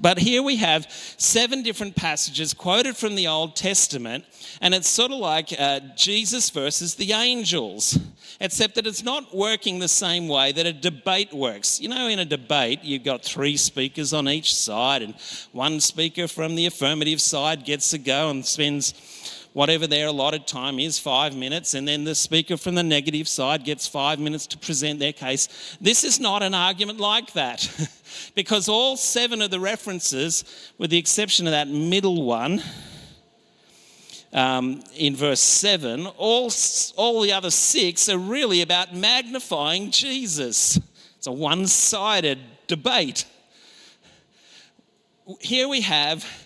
But 0.00 0.16
here 0.16 0.44
we 0.44 0.56
have 0.58 0.86
seven 1.18 1.64
different 1.64 1.96
passages 1.96 2.54
quoted 2.54 2.96
from 2.96 3.16
the 3.16 3.26
Old 3.26 3.56
Testament, 3.56 4.24
and 4.60 4.72
it's 4.72 4.88
sort 4.88 5.10
of 5.10 5.18
like 5.18 5.52
uh, 5.58 5.80
Jesus 5.96 6.50
versus 6.50 6.94
the 6.94 7.12
angels, 7.12 7.98
except 8.40 8.76
that 8.76 8.86
it's 8.86 9.02
not 9.02 9.34
working 9.34 9.80
the 9.80 9.88
same 9.88 10.28
way 10.28 10.52
that 10.52 10.66
a 10.66 10.72
debate 10.72 11.34
works. 11.34 11.80
You 11.80 11.88
know, 11.88 12.06
in 12.06 12.20
a 12.20 12.24
debate, 12.24 12.84
you've 12.84 13.02
got 13.02 13.24
three 13.24 13.56
speakers 13.56 14.12
on 14.12 14.28
each 14.28 14.54
side, 14.54 15.02
and 15.02 15.16
one 15.50 15.80
speaker 15.80 16.28
from 16.28 16.54
the 16.54 16.66
affirmative 16.66 17.20
side 17.20 17.64
gets 17.64 17.90
to 17.90 17.98
go 17.98 18.30
and 18.30 18.46
spends 18.46 18.94
whatever 19.56 19.86
their 19.86 20.08
allotted 20.08 20.46
time 20.46 20.78
is, 20.78 20.98
five 20.98 21.34
minutes, 21.34 21.72
and 21.72 21.88
then 21.88 22.04
the 22.04 22.14
speaker 22.14 22.58
from 22.58 22.74
the 22.74 22.82
negative 22.82 23.26
side 23.26 23.64
gets 23.64 23.86
five 23.86 24.18
minutes 24.18 24.46
to 24.46 24.58
present 24.58 24.98
their 24.98 25.14
case. 25.14 25.78
This 25.80 26.04
is 26.04 26.20
not 26.20 26.42
an 26.42 26.52
argument 26.52 27.00
like 27.00 27.32
that, 27.32 27.66
because 28.34 28.68
all 28.68 28.98
seven 28.98 29.40
of 29.40 29.50
the 29.50 29.58
references, 29.58 30.44
with 30.76 30.90
the 30.90 30.98
exception 30.98 31.46
of 31.46 31.52
that 31.52 31.68
middle 31.68 32.22
one, 32.22 32.62
um, 34.34 34.84
in 34.94 35.16
verse 35.16 35.40
7, 35.40 36.06
all, 36.18 36.52
all 36.96 37.22
the 37.22 37.32
other 37.32 37.50
six 37.50 38.10
are 38.10 38.18
really 38.18 38.60
about 38.60 38.94
magnifying 38.94 39.90
Jesus. 39.90 40.78
It's 41.16 41.26
a 41.26 41.32
one 41.32 41.66
sided 41.66 42.40
debate. 42.66 43.24
Here 45.40 45.66
we 45.66 45.80
have 45.80 46.45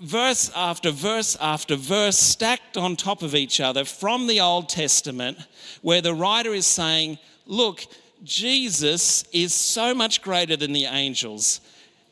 verse 0.00 0.50
after 0.54 0.90
verse 0.90 1.36
after 1.40 1.76
verse 1.76 2.18
stacked 2.18 2.76
on 2.76 2.96
top 2.96 3.22
of 3.22 3.34
each 3.34 3.60
other 3.60 3.84
from 3.84 4.26
the 4.26 4.40
Old 4.40 4.68
Testament, 4.68 5.38
where 5.82 6.00
the 6.00 6.14
writer 6.14 6.52
is 6.52 6.66
saying, 6.66 7.18
Look, 7.46 7.86
Jesus 8.22 9.24
is 9.32 9.52
so 9.52 9.94
much 9.94 10.22
greater 10.22 10.56
than 10.56 10.72
the 10.72 10.86
angels. 10.86 11.60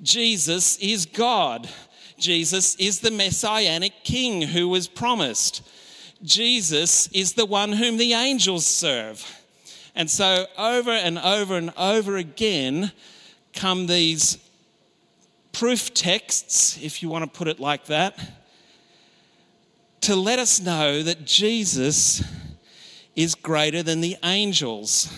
Jesus 0.03 0.77
is 0.79 1.07
God. 1.07 1.69
Jesus 2.19 2.77
is 2.77 3.01
the 3.01 3.11
messianic 3.11 4.05
king 4.05 4.43
who 4.43 4.69
was 4.69 4.87
promised. 4.87 5.63
Jesus 6.23 7.09
is 7.09 7.33
the 7.33 7.47
one 7.47 7.73
whom 7.73 7.97
the 7.97 8.13
angels 8.13 8.67
serve. 8.67 9.25
And 9.95 10.11
so, 10.11 10.47
over 10.57 10.91
and 10.91 11.19
over 11.19 11.57
and 11.57 11.73
over 11.77 12.17
again, 12.17 12.93
come 13.55 13.87
these 13.87 14.39
proof 15.53 15.95
texts, 15.95 16.79
if 16.83 17.03
you 17.03 17.09
want 17.09 17.25
to 17.25 17.39
put 17.39 17.49
it 17.49 17.61
like 17.61 17.87
that, 17.87 18.19
to 20.03 20.17
let 20.17 20.39
us 20.39 20.61
know 20.61 21.03
that 21.03 21.25
Jesus 21.25 22.25
is 23.15 23.35
greater 23.35 23.83
than 23.83 24.01
the 24.01 24.17
angels. 24.25 25.13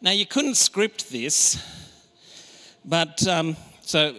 Now, 0.00 0.12
you 0.12 0.26
couldn't 0.26 0.56
script 0.56 1.10
this, 1.10 1.60
but 2.84 3.26
um, 3.26 3.56
so 3.80 4.14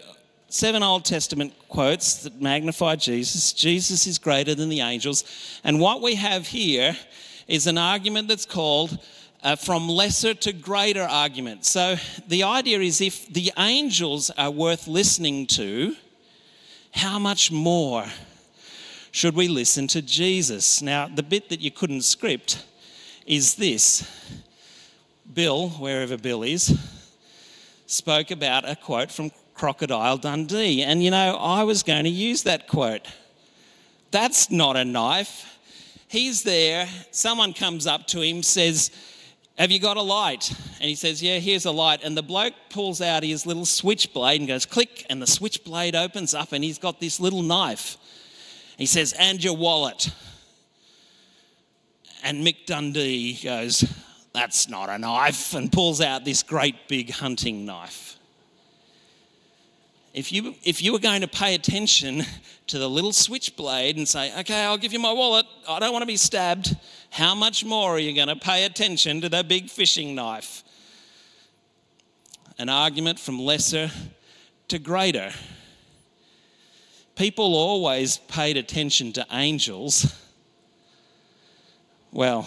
seven 0.50 0.84
Old 0.84 1.06
Testament 1.06 1.54
quotes 1.70 2.24
that 2.24 2.42
magnify 2.42 2.96
Jesus. 2.96 3.54
Jesus 3.54 4.06
is 4.08 4.18
greater 4.18 4.56
than 4.56 4.68
the 4.68 4.82
angels. 4.82 5.24
And 5.64 5.80
what 5.80 6.02
we 6.02 6.16
have 6.16 6.48
here 6.48 6.98
is 7.48 7.66
an 7.66 7.78
argument 7.78 8.28
that's 8.28 8.46
called 8.46 9.00
uh, 9.44 9.56
from 9.56 9.88
lesser 9.88 10.34
to 10.34 10.54
greater 10.54 11.04
argument. 11.04 11.66
So 11.66 11.96
the 12.28 12.44
idea 12.44 12.80
is 12.80 13.02
if 13.02 13.28
the 13.28 13.52
angels 13.58 14.30
are 14.32 14.52
worth 14.52 14.88
listening 14.88 15.48
to, 15.48 15.96
how 16.92 17.20
much 17.20 17.52
more 17.52 18.06
should 19.12 19.36
we 19.36 19.48
listen 19.48 19.88
to 19.90 20.02
Jesus? 20.02 20.82
Now, 20.82 21.08
the 21.08 21.24
bit 21.24 21.50
that 21.50 21.62
you 21.62 21.72
couldn't 21.72 22.02
script 22.02 22.66
is 23.26 23.56
this 23.56 24.08
Bill, 25.34 25.70
wherever 25.70 26.18
Bill 26.18 26.44
is, 26.44 26.78
spoke 27.86 28.32
about 28.32 28.68
a 28.68 28.76
quote 28.76 29.12
from 29.12 29.32
Crocodile 29.54 30.18
Dundee. 30.18 30.84
And 30.84 31.04
you 31.04 31.12
know, 31.12 31.38
I 31.38 31.64
was 31.64 31.84
going 31.84 32.04
to 32.04 32.10
use 32.10 32.44
that 32.44 32.68
quote. 32.68 33.08
That's 34.12 34.50
not 34.50 34.76
a 34.76 34.84
knife. 34.84 35.58
He's 36.08 36.42
there, 36.42 36.88
someone 37.12 37.54
comes 37.54 37.86
up 37.86 38.08
to 38.08 38.22
him, 38.22 38.42
says, 38.42 38.90
Have 39.60 39.72
you 39.72 39.80
got 39.80 39.98
a 39.98 40.02
light? 40.02 40.50
And 40.80 40.88
he 40.88 40.96
says, 40.96 41.22
Yeah, 41.22 41.40
here's 41.40 41.66
a 41.66 41.72
light. 41.72 42.00
And 42.02 42.16
the 42.16 42.24
bloke 42.24 42.54
pulls 42.70 43.02
out 43.02 43.24
his 43.24 43.46
little 43.46 43.66
switchblade 43.66 44.40
and 44.40 44.48
goes, 44.48 44.66
Click, 44.66 45.06
and 45.10 45.22
the 45.22 45.28
switchblade 45.28 45.96
opens 45.96 46.34
up, 46.34 46.54
and 46.54 46.64
he's 46.64 46.80
got 46.80 47.02
this 47.02 47.20
little 47.20 47.42
knife. 47.42 47.98
He 48.78 48.86
says, 48.86 49.14
And 49.20 49.44
your 49.44 49.58
wallet. 49.58 50.12
And 52.24 52.46
Mick 52.46 52.66
Dundee 52.66 53.38
goes, 53.44 53.84
That's 54.34 54.70
not 54.70 54.88
a 54.90 54.98
knife, 54.98 55.54
and 55.54 55.70
pulls 55.70 56.00
out 56.00 56.24
this 56.24 56.42
great 56.42 56.88
big 56.88 57.12
hunting 57.12 57.66
knife. 57.66 58.19
If 60.20 60.34
you, 60.34 60.54
if 60.66 60.84
you 60.84 60.92
were 60.92 61.00
going 61.00 61.22
to 61.22 61.30
pay 61.30 61.56
attention 61.56 62.26
to 62.68 62.78
the 62.78 62.90
little 62.90 63.14
switchblade 63.14 63.96
and 63.96 64.06
say, 64.06 64.38
okay, 64.42 64.66
I'll 64.66 64.78
give 64.78 64.92
you 64.92 65.00
my 65.00 65.14
wallet, 65.14 65.46
I 65.66 65.80
don't 65.80 65.94
want 65.94 66.02
to 66.02 66.08
be 66.08 66.18
stabbed, 66.18 66.76
how 67.10 67.34
much 67.34 67.64
more 67.64 67.92
are 67.92 68.00
you 68.00 68.14
going 68.14 68.28
to 68.28 68.36
pay 68.36 68.66
attention 68.66 69.22
to 69.22 69.30
the 69.30 69.46
big 69.46 69.70
fishing 69.70 70.16
knife? 70.16 70.66
An 72.58 72.68
argument 72.68 73.18
from 73.18 73.40
lesser 73.40 73.90
to 74.68 74.78
greater. 74.78 75.32
People 77.16 77.56
always 77.56 78.18
paid 78.18 78.58
attention 78.58 79.14
to 79.14 79.26
angels. 79.32 80.14
Well, 82.12 82.46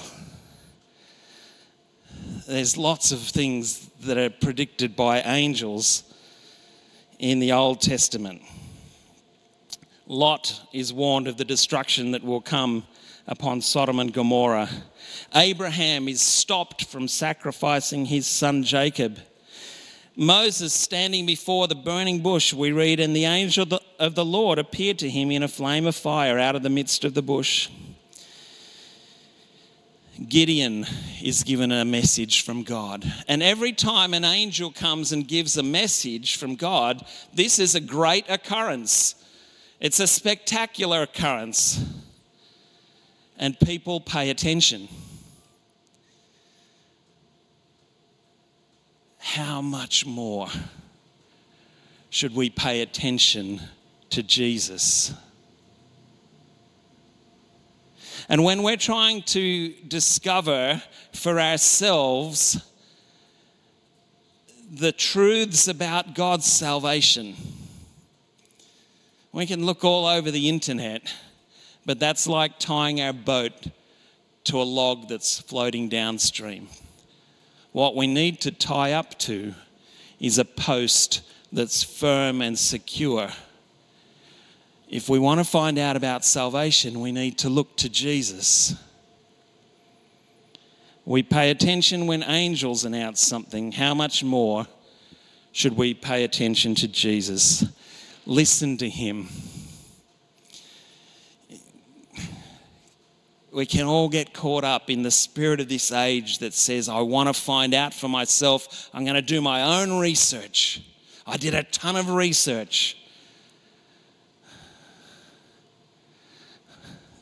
there's 2.47 2.77
lots 2.77 3.13
of 3.13 3.21
things 3.21 3.89
that 4.01 4.19
are 4.19 4.29
predicted 4.29 4.95
by 4.95 5.23
angels 5.23 6.12
in 7.23 7.39
the 7.39 7.53
Old 7.53 7.81
Testament. 7.81 8.43
Lot 10.09 10.61
is 10.73 10.93
warned 10.93 11.29
of 11.29 11.37
the 11.37 11.45
destruction 11.45 12.11
that 12.11 12.25
will 12.25 12.41
come 12.41 12.85
upon 13.29 13.61
Sodom 13.61 14.01
and 14.01 14.13
Gomorrah. 14.13 14.69
Abraham 15.33 16.09
is 16.09 16.21
stopped 16.21 16.85
from 16.87 17.07
sacrificing 17.07 18.07
his 18.07 18.27
son 18.27 18.65
Jacob. 18.65 19.21
Moses, 20.17 20.75
standing 20.75 21.25
before 21.25 21.69
the 21.69 21.77
burning 21.77 22.21
bush, 22.23 22.53
we 22.53 22.73
read, 22.73 22.99
and 22.99 23.15
the 23.15 23.25
angel 23.25 23.67
of 24.01 24.17
the 24.17 24.25
Lord 24.25 24.59
appeared 24.59 24.99
to 24.99 25.09
him 25.09 25.31
in 25.31 25.45
a 25.45 25.49
flame 25.49 25.87
of 25.87 25.95
fire 25.95 26.41
out 26.41 26.57
of 26.57 26.65
the 26.65 26.71
midst 26.71 27.05
of 27.05 27.15
the 27.15 27.23
bush. 27.23 27.71
Gideon 30.29 30.87
is 31.23 31.43
given 31.43 31.73
a 31.73 31.85
message 31.85 32.45
from 32.45 32.63
God. 32.63 33.05
And 33.29 33.43
every 33.43 33.73
time 33.73 34.15
an 34.15 34.25
angel 34.25 34.71
comes 34.71 35.13
and 35.13 35.27
gives 35.27 35.57
a 35.57 35.63
message 35.63 36.37
from 36.37 36.57
God, 36.57 37.05
this 37.33 37.59
is 37.59 37.75
a 37.75 37.81
great 37.81 38.29
occurrence. 38.29 39.15
It's 39.81 40.01
a 40.01 40.07
spectacular 40.07 41.03
occurrence. 41.03 41.85
And 43.39 43.59
people 43.61 44.01
pay 44.01 44.31
attention. 44.31 44.89
How 49.19 49.63
much 49.63 50.05
more 50.05 50.49
should 52.11 52.35
we 52.35 52.51
pay 52.51 52.83
attention 52.83 53.61
to 54.11 54.23
Jesus? 54.23 55.15
And 58.33 58.45
when 58.45 58.63
we're 58.63 58.79
trying 58.79 59.25
to 59.25 59.75
discover 59.89 60.83
for 61.13 61.39
ourselves 61.39 62.57
the 64.71 64.91
truths 64.91 65.69
about 65.69 66.15
God's 66.15 66.47
salvation, 66.47 67.37
we 69.33 69.45
can 69.45 69.67
look 69.67 69.85
all 69.85 70.07
over 70.07 70.31
the 70.31 70.49
internet, 70.49 71.13
but 71.85 72.01
that's 72.01 72.27
like 72.27 72.59
tying 72.59 73.03
our 73.03 73.13
boat 73.13 73.67
to 74.45 74.57
a 74.57 74.65
log 74.65 75.11
that's 75.11 75.39
floating 75.39 75.91
downstream. 75.91 76.69
What 77.73 77.97
we 77.97 78.07
need 78.07 78.41
to 78.41 78.51
tie 78.51 78.93
up 78.93 79.19
to 79.19 79.53
is 80.19 80.39
a 80.39 80.47
post 80.47 81.21
that's 81.53 81.83
firm 81.83 82.41
and 82.41 82.59
secure 82.59 83.29
if 84.93 85.09
we 85.09 85.19
want 85.19 85.41
to 85.41 85.45
find 85.45 85.79
out 85.79 85.97
about 85.97 86.23
salvation, 86.23 87.01
we 87.01 87.13
need 87.13 87.39
to 87.39 87.49
look 87.49 87.79
to 87.79 87.89
Jesus. 87.89 88.75
We 91.07 91.23
pay 91.23 91.51
attention 91.51 92.07
when 92.07 92.23
angels 92.23 92.85
announce 92.85 93.21
something. 93.21 93.73
How 93.73 93.95
much 93.95 94.23
more 94.23 94.67
should 95.51 95.79
we 95.79 95.95
pay 95.95 96.25
attention 96.25 96.75
to 96.75 96.89
Jesus? 96.89 97.65
Listen 98.27 98.77
to 98.77 98.89
him. 98.89 99.29
We 103.51 103.65
can 103.65 103.87
all 103.87 104.11
get 104.11 104.35
caught 104.35 104.63
up 104.63 104.91
in 104.91 105.03
the 105.03 105.11
spirit 105.11 105.59
of 105.61 105.71
this 105.71 105.91
age 105.91 106.39
that 106.41 106.53
says, 106.53 106.91
I 106.91 107.01
want 107.01 107.29
to 107.29 107.35
find 107.35 107.73
out 107.73 107.95
for 107.95 108.09
myself. 108.09 108.91
I'm 108.93 109.05
going 109.05 109.15
to 109.15 109.23
do 109.23 109.41
my 109.41 109.81
own 109.81 109.99
research. 109.99 110.83
I 111.27 111.39
did 111.39 111.55
a 111.55 111.63
ton 111.63 111.97
of 111.97 112.11
research. 112.11 112.99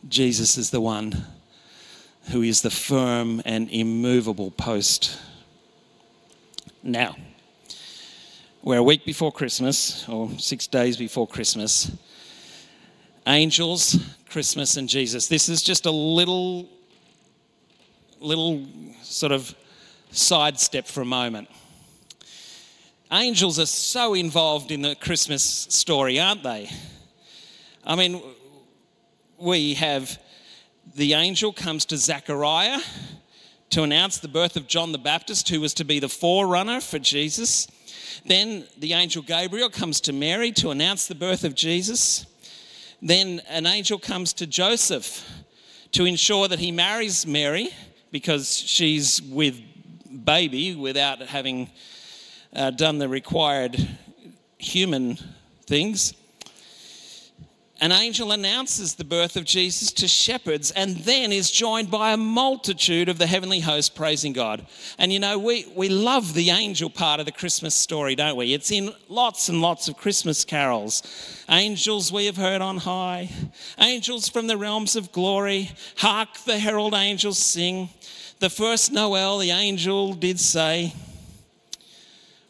Jesus 0.09 0.57
is 0.57 0.71
the 0.71 0.81
one 0.81 1.27
who 2.31 2.43
is 2.43 2.63
the 2.63 2.71
firm 2.71 3.43
and 3.45 3.69
immovable 3.71 4.51
post. 4.51 5.19
Now, 6.83 7.17
we're 8.63 8.79
a 8.79 8.83
week 8.83 9.05
before 9.05 9.33
Christmas, 9.33 10.09
or 10.09 10.31
six 10.39 10.67
days 10.67 10.97
before 10.97 11.27
Christmas. 11.27 11.91
Angels, 13.27 13.99
Christmas, 14.29 14.77
and 14.77 14.89
Jesus. 14.89 15.29
This 15.29 15.49
is 15.49 15.63
just 15.63 15.87
a 15.87 15.91
little, 15.91 16.69
little 18.21 18.67
sort 19.03 19.33
of 19.33 19.55
sidestep 20.11 20.87
for 20.87 21.03
a 21.03 21.07
moment. 21.07 21.49
Angels 23.13 23.59
are 23.59 23.67
so 23.67 24.15
involved 24.15 24.71
in 24.71 24.83
the 24.83 24.95
Christmas 24.95 25.43
story, 25.43 26.21
aren't 26.21 26.43
they? 26.43 26.71
I 27.85 27.97
mean, 27.97 28.23
we 29.41 29.75
have 29.75 30.19
the 30.95 31.15
angel 31.15 31.53
comes 31.53 31.87
to 31.87 31.97
Zechariah 31.97 32.81
to 33.71 33.83
announce 33.83 34.19
the 34.19 34.29
birth 34.29 34.57
of 34.57 34.67
John 34.67 34.93
the 34.93 34.99
Baptist, 34.99 35.49
who 35.49 35.61
was 35.61 35.73
to 35.75 35.85
be 35.85 35.99
the 35.99 36.09
forerunner 36.09 36.81
for 36.81 36.99
Jesus. 36.99 37.67
Then 38.27 38.67
the 38.77 38.93
angel 38.93 39.23
Gabriel 39.23 39.71
comes 39.71 40.01
to 40.03 40.13
Mary 40.13 40.53
to 40.53 40.71
announce 40.71 41.07
the 41.07 41.15
birth 41.15 41.45
of 41.45 41.55
Jesus. 41.55 42.27
Then 43.01 43.41
an 43.49 43.67
angel 43.67 43.99
comes 43.99 44.33
to 44.35 44.47
Joseph 44.47 45.27
to 45.93 46.05
ensure 46.05 46.49
that 46.49 46.59
he 46.59 46.71
marries 46.71 47.27
Mary 47.27 47.71
because 48.11 48.57
she's 48.57 49.23
with 49.23 49.61
baby 50.25 50.75
without 50.75 51.21
having 51.23 51.71
uh, 52.55 52.71
done 52.73 52.99
the 52.99 53.09
required 53.09 53.77
human 54.59 55.19
things. 55.67 56.13
An 57.81 57.93
angel 57.93 58.31
announces 58.31 58.95
the 58.95 59.05
birth 59.05 59.37
of 59.37 59.45
Jesus 59.45 59.91
to 59.93 60.07
shepherds 60.07 60.71
and 60.71 60.97
then 60.99 61.33
is 61.33 61.51
joined 61.51 61.91
by 61.91 62.13
a 62.13 62.17
multitude 62.19 63.09
of 63.09 63.17
the 63.17 63.27
heavenly 63.27 63.61
host 63.61 63.95
praising 63.95 64.35
God. 64.35 64.67
And 64.99 65.11
you 65.11 65.19
know, 65.19 65.39
we, 65.39 65.67
we 65.75 65.89
love 65.89 66.35
the 66.35 66.51
angel 66.51 66.91
part 66.91 67.21
of 67.21 67.27
the 67.27 67.33
Christmas 67.33 67.75
story, 67.75 68.15
don't 68.15 68.37
we? 68.37 68.53
It's 68.53 68.71
in 68.71 68.93
lots 69.09 69.49
and 69.49 69.63
lots 69.63 69.89
of 69.89 69.97
Christmas 69.97 70.45
carols. 70.45 71.03
Angels 71.49 72.13
we 72.13 72.27
have 72.27 72.37
heard 72.37 72.61
on 72.61 72.77
high, 72.77 73.31
angels 73.79 74.29
from 74.29 74.47
the 74.47 74.59
realms 74.59 74.95
of 74.95 75.11
glory, 75.11 75.71
hark 75.97 76.37
the 76.45 76.59
herald 76.59 76.93
angels 76.93 77.39
sing. 77.39 77.89
The 78.41 78.51
first 78.51 78.93
Noel, 78.93 79.39
the 79.39 79.53
angel 79.53 80.13
did 80.13 80.39
say, 80.39 80.93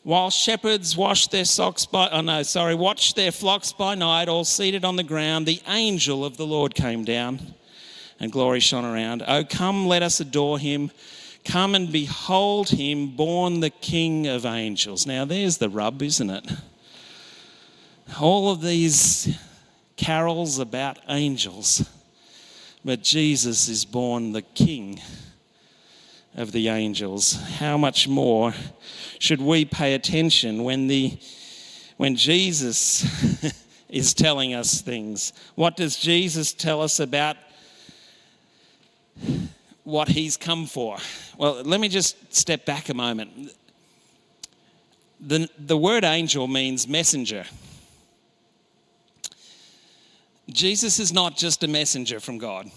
while 0.02 0.30
shepherds 0.30 0.96
wash 0.96 1.26
their 1.28 1.44
socks 1.44 1.84
by, 1.84 2.08
oh 2.10 2.22
no, 2.22 2.42
sorry, 2.42 2.76
their 3.14 3.32
flocks 3.32 3.72
by 3.72 3.94
night, 3.94 4.28
all 4.28 4.44
seated 4.44 4.84
on 4.84 4.96
the 4.96 5.02
ground, 5.02 5.46
the 5.46 5.60
angel 5.68 6.24
of 6.24 6.36
the 6.36 6.46
Lord 6.46 6.74
came 6.74 7.04
down 7.04 7.54
and 8.18 8.32
glory 8.32 8.60
shone 8.60 8.84
around. 8.84 9.22
Oh, 9.26 9.44
come, 9.44 9.86
let 9.86 10.02
us 10.02 10.20
adore 10.20 10.58
him. 10.58 10.90
Come 11.44 11.74
and 11.74 11.90
behold 11.90 12.70
him, 12.70 13.08
born 13.08 13.60
the 13.60 13.70
King 13.70 14.26
of 14.26 14.44
angels. 14.44 15.06
Now, 15.06 15.24
there's 15.24 15.58
the 15.58 15.68
rub, 15.70 16.02
isn't 16.02 16.30
it? 16.30 16.50
All 18.20 18.50
of 18.50 18.60
these 18.60 19.38
carols 19.96 20.58
about 20.58 20.98
angels, 21.08 21.88
but 22.84 23.02
Jesus 23.02 23.68
is 23.68 23.84
born 23.84 24.32
the 24.32 24.42
King 24.42 25.00
of 26.36 26.52
the 26.52 26.68
angels. 26.68 27.34
How 27.58 27.76
much 27.76 28.08
more 28.08 28.54
should 29.18 29.40
we 29.40 29.64
pay 29.64 29.94
attention 29.94 30.64
when 30.64 30.86
the 30.86 31.18
when 31.96 32.16
Jesus 32.16 33.04
is 33.88 34.14
telling 34.14 34.54
us 34.54 34.80
things? 34.80 35.32
What 35.54 35.76
does 35.76 35.96
Jesus 35.96 36.52
tell 36.52 36.80
us 36.80 36.98
about 36.98 37.36
what 39.84 40.08
he's 40.08 40.36
come 40.36 40.66
for? 40.66 40.96
Well, 41.36 41.62
let 41.62 41.78
me 41.78 41.88
just 41.88 42.34
step 42.34 42.64
back 42.64 42.88
a 42.88 42.94
moment. 42.94 43.52
The, 45.20 45.50
the 45.58 45.76
word 45.76 46.04
angel 46.04 46.46
means 46.46 46.88
messenger. 46.88 47.44
Jesus 50.48 50.98
is 50.98 51.12
not 51.12 51.36
just 51.36 51.62
a 51.62 51.68
messenger 51.68 52.18
from 52.18 52.38
God 52.38 52.70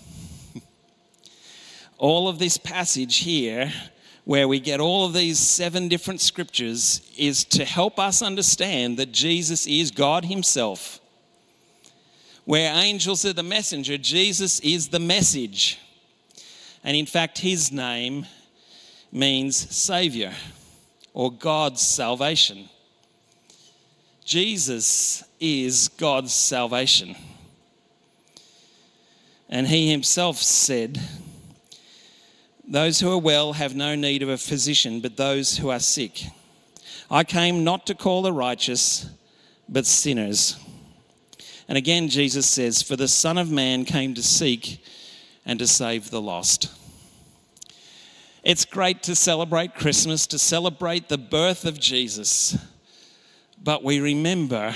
all 2.03 2.27
of 2.27 2.37
this 2.37 2.57
passage 2.57 3.19
here, 3.19 3.71
where 4.25 4.45
we 4.45 4.59
get 4.59 4.81
all 4.81 5.05
of 5.05 5.13
these 5.13 5.39
seven 5.39 5.87
different 5.87 6.19
scriptures, 6.19 7.09
is 7.17 7.45
to 7.45 7.63
help 7.63 7.97
us 7.97 8.21
understand 8.21 8.97
that 8.97 9.13
Jesus 9.13 9.65
is 9.65 9.89
God 9.89 10.25
Himself. 10.25 10.99
Where 12.43 12.75
angels 12.75 13.23
are 13.23 13.31
the 13.31 13.41
messenger, 13.41 13.97
Jesus 13.97 14.59
is 14.59 14.89
the 14.89 14.99
message. 14.99 15.79
And 16.83 16.97
in 16.97 17.05
fact, 17.05 17.37
His 17.37 17.71
name 17.71 18.25
means 19.09 19.55
Savior 19.73 20.33
or 21.13 21.31
God's 21.31 21.81
salvation. 21.81 22.67
Jesus 24.25 25.23
is 25.39 25.87
God's 25.87 26.33
salvation. 26.33 27.15
And 29.47 29.65
He 29.69 29.89
Himself 29.89 30.39
said, 30.39 30.99
those 32.65 32.99
who 32.99 33.11
are 33.11 33.17
well 33.17 33.53
have 33.53 33.75
no 33.75 33.95
need 33.95 34.23
of 34.23 34.29
a 34.29 34.37
physician, 34.37 35.01
but 35.01 35.17
those 35.17 35.57
who 35.57 35.69
are 35.69 35.79
sick. 35.79 36.23
I 37.11 37.23
came 37.23 37.63
not 37.63 37.85
to 37.87 37.95
call 37.95 38.21
the 38.21 38.33
righteous, 38.33 39.09
but 39.67 39.85
sinners. 39.85 40.57
And 41.67 41.77
again, 41.77 42.07
Jesus 42.07 42.49
says, 42.49 42.81
For 42.81 42.95
the 42.95 43.07
Son 43.07 43.37
of 43.37 43.51
Man 43.51 43.85
came 43.85 44.13
to 44.13 44.23
seek 44.23 44.83
and 45.45 45.59
to 45.59 45.67
save 45.67 46.09
the 46.09 46.21
lost. 46.21 46.71
It's 48.43 48.65
great 48.65 49.03
to 49.03 49.15
celebrate 49.15 49.75
Christmas, 49.75 50.27
to 50.27 50.39
celebrate 50.39 51.07
the 51.07 51.17
birth 51.17 51.65
of 51.65 51.79
Jesus, 51.79 52.57
but 53.61 53.83
we 53.83 53.99
remember 53.99 54.75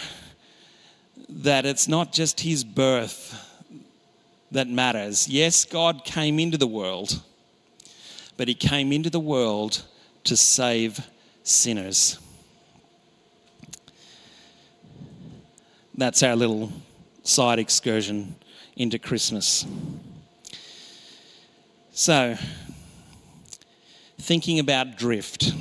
that 1.29 1.65
it's 1.65 1.87
not 1.87 2.13
just 2.13 2.39
his 2.41 2.63
birth 2.63 3.43
that 4.51 4.69
matters. 4.69 5.27
Yes, 5.27 5.65
God 5.65 6.05
came 6.05 6.39
into 6.39 6.57
the 6.57 6.67
world 6.67 7.21
but 8.37 8.47
he 8.47 8.53
came 8.53 8.91
into 8.93 9.09
the 9.09 9.19
world 9.19 9.83
to 10.23 10.37
save 10.37 11.05
sinners. 11.43 12.19
That's 15.95 16.21
our 16.21 16.35
little 16.35 16.71
side 17.23 17.57
excursion 17.57 18.35
into 18.75 18.99
Christmas. 18.99 19.65
So, 21.91 22.37
thinking 24.19 24.59
about 24.59 24.97
drift. 24.97 25.53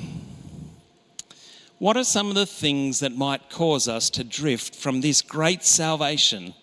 What 1.78 1.96
are 1.96 2.04
some 2.04 2.28
of 2.28 2.34
the 2.34 2.46
things 2.46 3.00
that 3.00 3.16
might 3.16 3.48
cause 3.48 3.88
us 3.88 4.10
to 4.10 4.24
drift 4.24 4.74
from 4.74 5.00
this 5.00 5.22
great 5.22 5.64
salvation? 5.64 6.54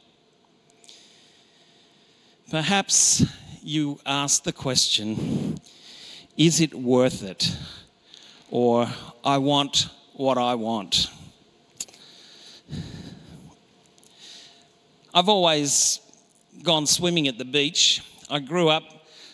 Perhaps 2.52 3.26
you 3.63 3.99
ask 4.06 4.43
the 4.43 4.52
question 4.52 5.60
is 6.37 6.61
it 6.61 6.73
worth 6.73 7.23
it? 7.23 7.55
Or 8.49 8.87
I 9.23 9.37
want 9.37 9.89
what 10.13 10.37
I 10.37 10.55
want. 10.55 11.09
I've 15.13 15.29
always 15.29 15.99
gone 16.63 16.87
swimming 16.87 17.27
at 17.27 17.37
the 17.37 17.45
beach. 17.45 18.01
I 18.29 18.39
grew 18.39 18.69
up, 18.69 18.83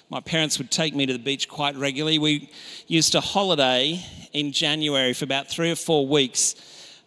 my 0.10 0.20
parents 0.20 0.58
would 0.58 0.72
take 0.72 0.96
me 0.96 1.06
to 1.06 1.14
the 1.14 1.20
beach 1.20 1.48
quite 1.48 1.76
regularly. 1.76 2.20
We 2.20 2.50
used 2.88 3.12
to 3.14 3.22
holiday 3.22 4.04
in 4.34 4.52
January 4.52 5.14
for 5.14 5.26
about 5.26 5.48
three 5.48 5.72
or 5.72 5.76
four 5.76 6.08
weeks. 6.08 6.56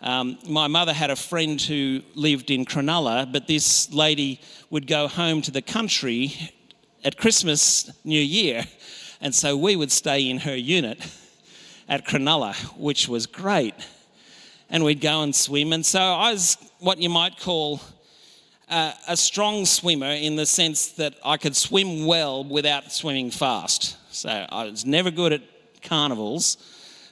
Um, 0.01 0.39
my 0.49 0.69
mother 0.69 0.93
had 0.93 1.11
a 1.11 1.17
friend 1.17 1.61
who 1.61 2.03
lived 2.15 2.51
in 2.51 2.65
Cronulla, 2.65 3.31
but 3.31 3.47
this 3.47 3.93
lady 3.93 4.41
would 4.71 4.87
go 4.87 5.07
home 5.09 5.43
to 5.43 5.51
the 5.51 5.63
country 5.63 6.53
at 7.05 7.17
Christmas, 7.17 7.91
New 8.05 8.21
Year, 8.21 8.65
and 9.23 9.33
so 9.33 9.57
we 9.57 9.77
would 9.77 9.93
stay 9.93 10.29
in 10.29 10.39
her 10.39 10.57
unit 10.57 10.99
at 11.89 12.05
Cronulla, 12.05 12.57
which 12.77 13.07
was 13.07 13.27
great. 13.27 13.75
And 14.69 14.85
we'd 14.85 15.01
go 15.01 15.23
and 15.23 15.35
swim. 15.35 15.73
And 15.73 15.87
so 15.87 16.01
I 16.01 16.33
was 16.33 16.57
what 16.81 16.99
you 16.99 17.09
might 17.09 17.39
call 17.39 17.81
uh, 18.69 18.93
a 19.07 19.17
strong 19.17 19.65
swimmer 19.65 20.11
in 20.11 20.35
the 20.35 20.45
sense 20.45 20.89
that 20.93 21.15
I 21.25 21.37
could 21.37 21.55
swim 21.55 22.05
well 22.05 22.43
without 22.43 22.91
swimming 22.91 23.31
fast. 23.31 23.97
So 24.13 24.29
I 24.49 24.65
was 24.65 24.85
never 24.85 25.13
good 25.13 25.33
at 25.33 25.43
carnivals, 25.83 26.57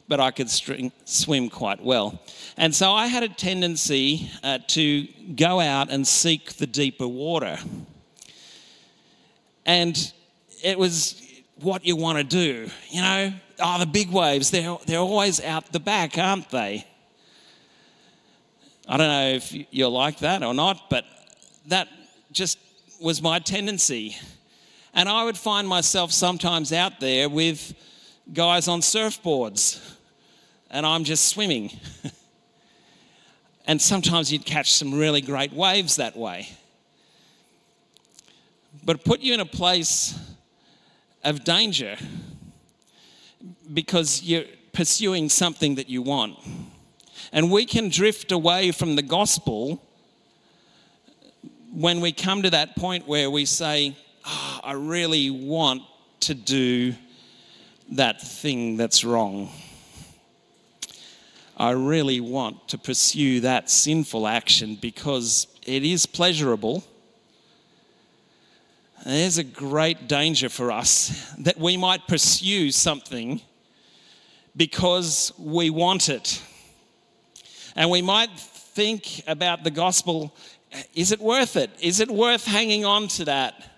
but 0.08 0.18
I 0.18 0.32
could 0.32 0.50
swim 0.50 1.48
quite 1.48 1.80
well. 1.80 2.20
And 2.56 2.74
so 2.74 2.90
I 2.90 3.06
had 3.06 3.22
a 3.22 3.28
tendency 3.28 4.28
uh, 4.42 4.58
to 4.68 5.06
go 5.36 5.60
out 5.60 5.90
and 5.90 6.04
seek 6.04 6.54
the 6.54 6.66
deeper 6.66 7.06
water. 7.06 7.56
And 9.64 10.12
it 10.64 10.76
was 10.76 11.29
what 11.62 11.84
you 11.84 11.96
want 11.96 12.18
to 12.18 12.24
do. 12.24 12.68
You 12.90 13.02
know, 13.02 13.32
oh, 13.58 13.78
the 13.78 13.86
big 13.86 14.10
waves, 14.10 14.50
they're, 14.50 14.76
they're 14.86 14.98
always 14.98 15.40
out 15.42 15.72
the 15.72 15.80
back, 15.80 16.18
aren't 16.18 16.50
they? 16.50 16.86
I 18.88 18.96
don't 18.96 19.08
know 19.08 19.28
if 19.28 19.54
you're 19.70 19.88
like 19.90 20.18
that 20.18 20.42
or 20.42 20.54
not, 20.54 20.90
but 20.90 21.04
that 21.66 21.88
just 22.32 22.58
was 23.00 23.22
my 23.22 23.38
tendency. 23.38 24.16
And 24.94 25.08
I 25.08 25.24
would 25.24 25.36
find 25.36 25.68
myself 25.68 26.12
sometimes 26.12 26.72
out 26.72 26.98
there 26.98 27.28
with 27.28 27.74
guys 28.32 28.66
on 28.68 28.80
surfboards, 28.80 29.80
and 30.70 30.84
I'm 30.84 31.04
just 31.04 31.26
swimming. 31.26 31.70
and 33.66 33.80
sometimes 33.80 34.32
you'd 34.32 34.44
catch 34.44 34.72
some 34.72 34.92
really 34.92 35.20
great 35.20 35.52
waves 35.52 35.96
that 35.96 36.16
way. 36.16 36.48
But 38.84 39.04
put 39.04 39.20
you 39.20 39.34
in 39.34 39.40
a 39.40 39.46
place 39.46 40.18
of 41.22 41.44
danger 41.44 41.96
because 43.72 44.22
you're 44.22 44.44
pursuing 44.72 45.28
something 45.28 45.76
that 45.76 45.88
you 45.88 46.02
want. 46.02 46.38
And 47.32 47.50
we 47.50 47.64
can 47.64 47.88
drift 47.88 48.32
away 48.32 48.72
from 48.72 48.96
the 48.96 49.02
gospel 49.02 49.82
when 51.72 52.00
we 52.00 52.12
come 52.12 52.42
to 52.42 52.50
that 52.50 52.76
point 52.76 53.06
where 53.06 53.30
we 53.30 53.44
say, 53.44 53.96
oh, 54.26 54.60
I 54.64 54.72
really 54.72 55.30
want 55.30 55.82
to 56.20 56.34
do 56.34 56.94
that 57.92 58.20
thing 58.20 58.76
that's 58.76 59.04
wrong. 59.04 59.50
I 61.56 61.70
really 61.70 62.20
want 62.20 62.68
to 62.68 62.78
pursue 62.78 63.40
that 63.40 63.70
sinful 63.70 64.26
action 64.26 64.76
because 64.80 65.46
it 65.66 65.84
is 65.84 66.06
pleasurable 66.06 66.82
there's 69.04 69.38
a 69.38 69.44
great 69.44 70.08
danger 70.08 70.48
for 70.48 70.70
us 70.70 71.32
that 71.38 71.58
we 71.58 71.76
might 71.76 72.06
pursue 72.06 72.70
something 72.70 73.40
because 74.56 75.32
we 75.38 75.70
want 75.70 76.08
it. 76.08 76.42
And 77.76 77.90
we 77.90 78.02
might 78.02 78.30
think 78.38 79.22
about 79.26 79.64
the 79.64 79.70
gospel 79.70 80.34
is 80.94 81.10
it 81.10 81.20
worth 81.20 81.56
it? 81.56 81.70
Is 81.80 81.98
it 81.98 82.08
worth 82.08 82.44
hanging 82.44 82.84
on 82.84 83.08
to 83.08 83.24
that? 83.24 83.70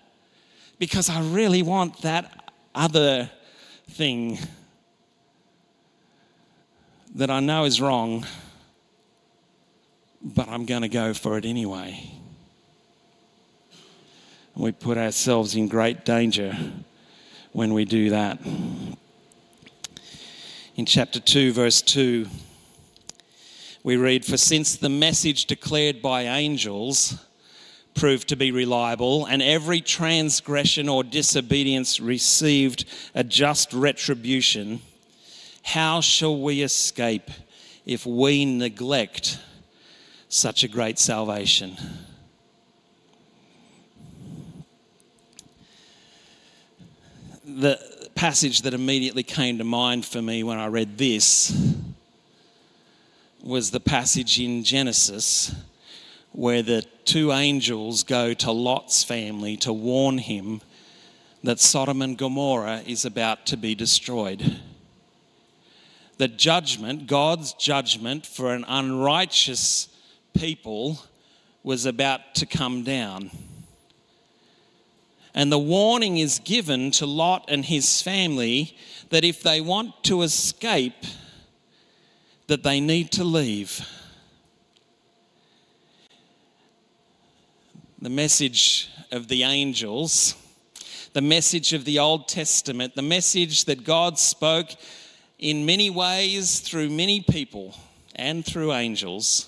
Because 0.77 1.09
I 1.09 1.21
really 1.21 1.63
want 1.63 2.01
that 2.03 2.53
other 2.75 3.31
thing 3.89 4.37
that 7.15 7.29
I 7.31 7.39
know 7.39 7.63
is 7.65 7.81
wrong, 7.81 8.25
but 10.21 10.47
I'm 10.47 10.65
going 10.65 10.83
to 10.83 10.89
go 10.89 11.13
for 11.13 11.37
it 11.37 11.45
anyway. 11.45 12.11
We 14.55 14.71
put 14.71 14.99
ourselves 14.99 15.55
in 15.55 15.67
great 15.67 16.05
danger 16.05 16.55
when 17.53 17.73
we 17.73 17.85
do 17.85 18.11
that. 18.11 18.39
In 20.75 20.85
chapter 20.85 21.19
2, 21.19 21.53
verse 21.53 21.81
2, 21.81 22.27
we 23.81 23.97
read, 23.97 24.23
For 24.23 24.37
since 24.37 24.75
the 24.75 24.89
message 24.89 25.45
declared 25.45 26.03
by 26.03 26.23
angels 26.23 27.17
proved 27.95 28.27
to 28.29 28.35
be 28.35 28.51
reliable, 28.51 29.25
and 29.25 29.41
every 29.41 29.81
transgression 29.81 30.87
or 30.87 31.03
disobedience 31.03 31.99
received 31.99 32.85
a 33.15 33.23
just 33.23 33.73
retribution, 33.73 34.81
how 35.63 35.99
shall 35.99 36.39
we 36.39 36.61
escape 36.61 37.31
if 37.87 38.05
we 38.05 38.45
neglect 38.45 39.39
such 40.29 40.63
a 40.63 40.67
great 40.67 40.99
salvation? 40.99 41.75
The 47.55 48.09
passage 48.15 48.63
that 48.63 48.73
immediately 48.73 49.21
came 49.21 49.59
to 49.59 49.63
mind 49.63 50.05
for 50.05 50.23
me 50.23 50.41
when 50.41 50.57
I 50.57 50.65
read 50.65 50.97
this 50.97 51.55
was 53.43 53.69
the 53.69 53.79
passage 53.79 54.39
in 54.39 54.63
Genesis 54.63 55.53
where 56.31 56.63
the 56.63 56.81
two 57.05 57.31
angels 57.31 58.01
go 58.03 58.33
to 58.33 58.51
Lot's 58.51 59.03
family 59.03 59.55
to 59.57 59.71
warn 59.71 60.17
him 60.17 60.61
that 61.43 61.59
Sodom 61.59 62.01
and 62.01 62.17
Gomorrah 62.17 62.81
is 62.87 63.05
about 63.05 63.45
to 63.45 63.55
be 63.55 63.75
destroyed. 63.75 64.59
The 66.17 66.29
judgment, 66.29 67.05
God's 67.05 67.53
judgment 67.53 68.25
for 68.25 68.51
an 68.51 68.65
unrighteous 68.67 69.89
people, 70.33 71.03
was 71.61 71.85
about 71.85 72.33
to 72.33 72.47
come 72.47 72.83
down. 72.83 73.29
And 75.33 75.51
the 75.51 75.59
warning 75.59 76.17
is 76.17 76.39
given 76.39 76.91
to 76.91 77.05
Lot 77.05 77.45
and 77.47 77.65
his 77.65 78.01
family 78.01 78.77
that 79.09 79.23
if 79.23 79.41
they 79.41 79.61
want 79.61 80.03
to 80.03 80.21
escape, 80.21 81.05
that 82.47 82.63
they 82.63 82.79
need 82.79 83.11
to 83.13 83.23
leave. 83.23 83.87
The 87.99 88.09
message 88.09 88.89
of 89.11 89.27
the 89.27 89.43
angels, 89.43 90.35
the 91.13 91.21
message 91.21 91.73
of 91.73 91.85
the 91.85 91.99
Old 91.99 92.27
Testament, 92.27 92.95
the 92.95 93.01
message 93.01 93.65
that 93.65 93.83
God 93.83 94.19
spoke 94.19 94.69
in 95.39 95.65
many 95.65 95.89
ways 95.89 96.59
through 96.59 96.89
many 96.89 97.21
people 97.21 97.75
and 98.15 98.45
through 98.45 98.73
angels, 98.73 99.47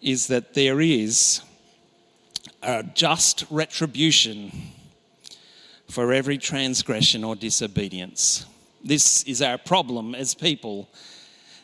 is 0.00 0.26
that 0.28 0.54
there 0.54 0.80
is 0.80 1.42
a 2.62 2.82
just 2.82 3.44
retribution 3.50 4.52
for 5.88 6.12
every 6.12 6.38
transgression 6.38 7.24
or 7.24 7.36
disobedience. 7.36 8.46
This 8.84 9.22
is 9.24 9.42
our 9.42 9.58
problem 9.58 10.14
as 10.14 10.34
people 10.34 10.88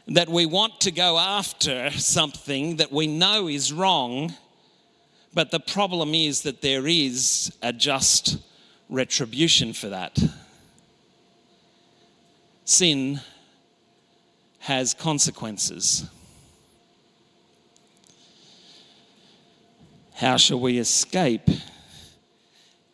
that 0.06 0.28
we 0.28 0.46
want 0.46 0.80
to 0.80 0.90
go 0.90 1.18
after 1.18 1.90
something 1.90 2.76
that 2.76 2.90
we 2.90 3.06
know 3.06 3.48
is 3.48 3.72
wrong, 3.72 4.34
but 5.34 5.50
the 5.50 5.60
problem 5.60 6.14
is 6.14 6.42
that 6.42 6.62
there 6.62 6.86
is 6.86 7.52
a 7.62 7.72
just 7.72 8.38
retribution 8.88 9.72
for 9.72 9.90
that. 9.90 10.18
Sin 12.64 13.20
has 14.60 14.94
consequences. 14.94 16.08
How 20.18 20.36
shall 20.36 20.58
we 20.58 20.78
escape 20.78 21.48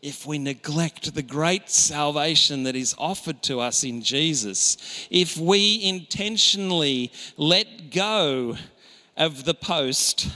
if 0.02 0.26
we 0.26 0.36
neglect 0.36 1.14
the 1.14 1.22
great 1.22 1.70
salvation 1.70 2.64
that 2.64 2.76
is 2.76 2.94
offered 2.98 3.42
to 3.44 3.60
us 3.60 3.82
in 3.82 4.02
Jesus? 4.02 5.06
If 5.10 5.38
we 5.38 5.82
intentionally 5.82 7.10
let 7.38 7.90
go 7.90 8.58
of 9.16 9.46
the 9.46 9.54
post 9.54 10.28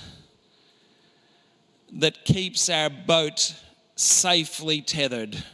that 1.92 2.24
keeps 2.24 2.70
our 2.70 2.88
boat 2.88 3.54
safely 3.94 4.80
tethered 4.80 5.44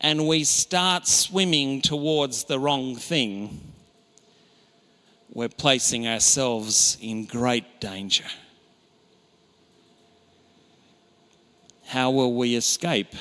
and 0.00 0.26
we 0.26 0.42
start 0.42 1.06
swimming 1.06 1.80
towards 1.80 2.42
the 2.42 2.58
wrong 2.58 2.96
thing, 2.96 3.60
we're 5.32 5.48
placing 5.48 6.08
ourselves 6.08 6.98
in 7.00 7.24
great 7.24 7.80
danger. 7.80 8.24
How 11.92 12.10
will 12.10 12.32
we 12.32 12.54
escape? 12.54 13.14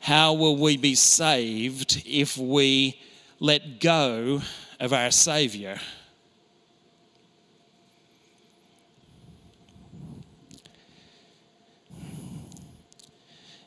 How 0.00 0.32
will 0.32 0.56
we 0.56 0.78
be 0.78 0.94
saved 0.94 2.02
if 2.06 2.38
we 2.38 2.98
let 3.38 3.80
go 3.80 4.40
of 4.80 4.94
our 4.94 5.10
Saviour? 5.10 5.76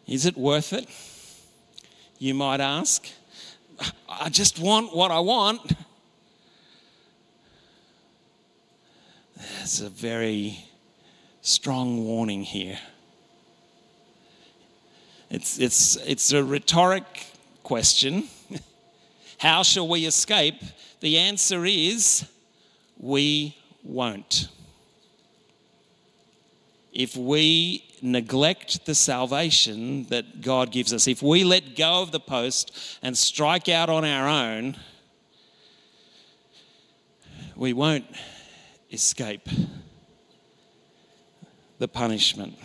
Is 0.08 0.26
it 0.26 0.36
worth 0.36 0.74
it? 0.74 0.90
You 2.18 2.34
might 2.34 2.62
ask. 2.62 3.08
I 4.10 4.30
just 4.30 4.58
want 4.58 4.96
what 4.96 5.12
I 5.12 5.20
want. 5.20 5.74
That's 9.38 9.82
a 9.82 9.90
very 9.90 10.67
strong 11.48 12.04
warning 12.04 12.44
here. 12.44 12.78
It's, 15.30 15.58
it's, 15.60 15.96
it's 15.96 16.34
a 16.34 16.44
rhetoric 16.44 17.26
question. 17.64 18.26
How 19.38 19.64
shall 19.64 19.88
we 19.88 20.06
escape? 20.06 20.62
The 21.00 21.18
answer 21.18 21.66
is 21.66 22.28
we 22.98 23.56
won't. 23.82 24.50
If 26.92 27.16
we 27.16 27.86
neglect 28.02 28.86
the 28.86 28.96
salvation 28.96 30.04
that 30.06 30.42
God 30.42 30.70
gives 30.70 30.92
us, 30.92 31.08
if 31.08 31.22
we 31.24 31.46
let 31.46 31.78
go 31.78 32.02
of 32.02 32.12
the 32.12 32.20
post 32.20 33.00
and 33.02 33.18
strike 33.18 33.70
out 33.70 33.90
on 33.90 34.04
our 34.04 34.28
own, 34.28 34.76
we 37.56 37.72
won't 37.72 38.06
escape 38.92 39.48
the 41.80 41.88
punishment. 41.88 42.58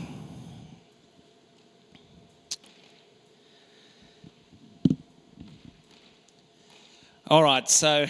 All 7.26 7.42
right, 7.42 7.68
so 7.68 8.06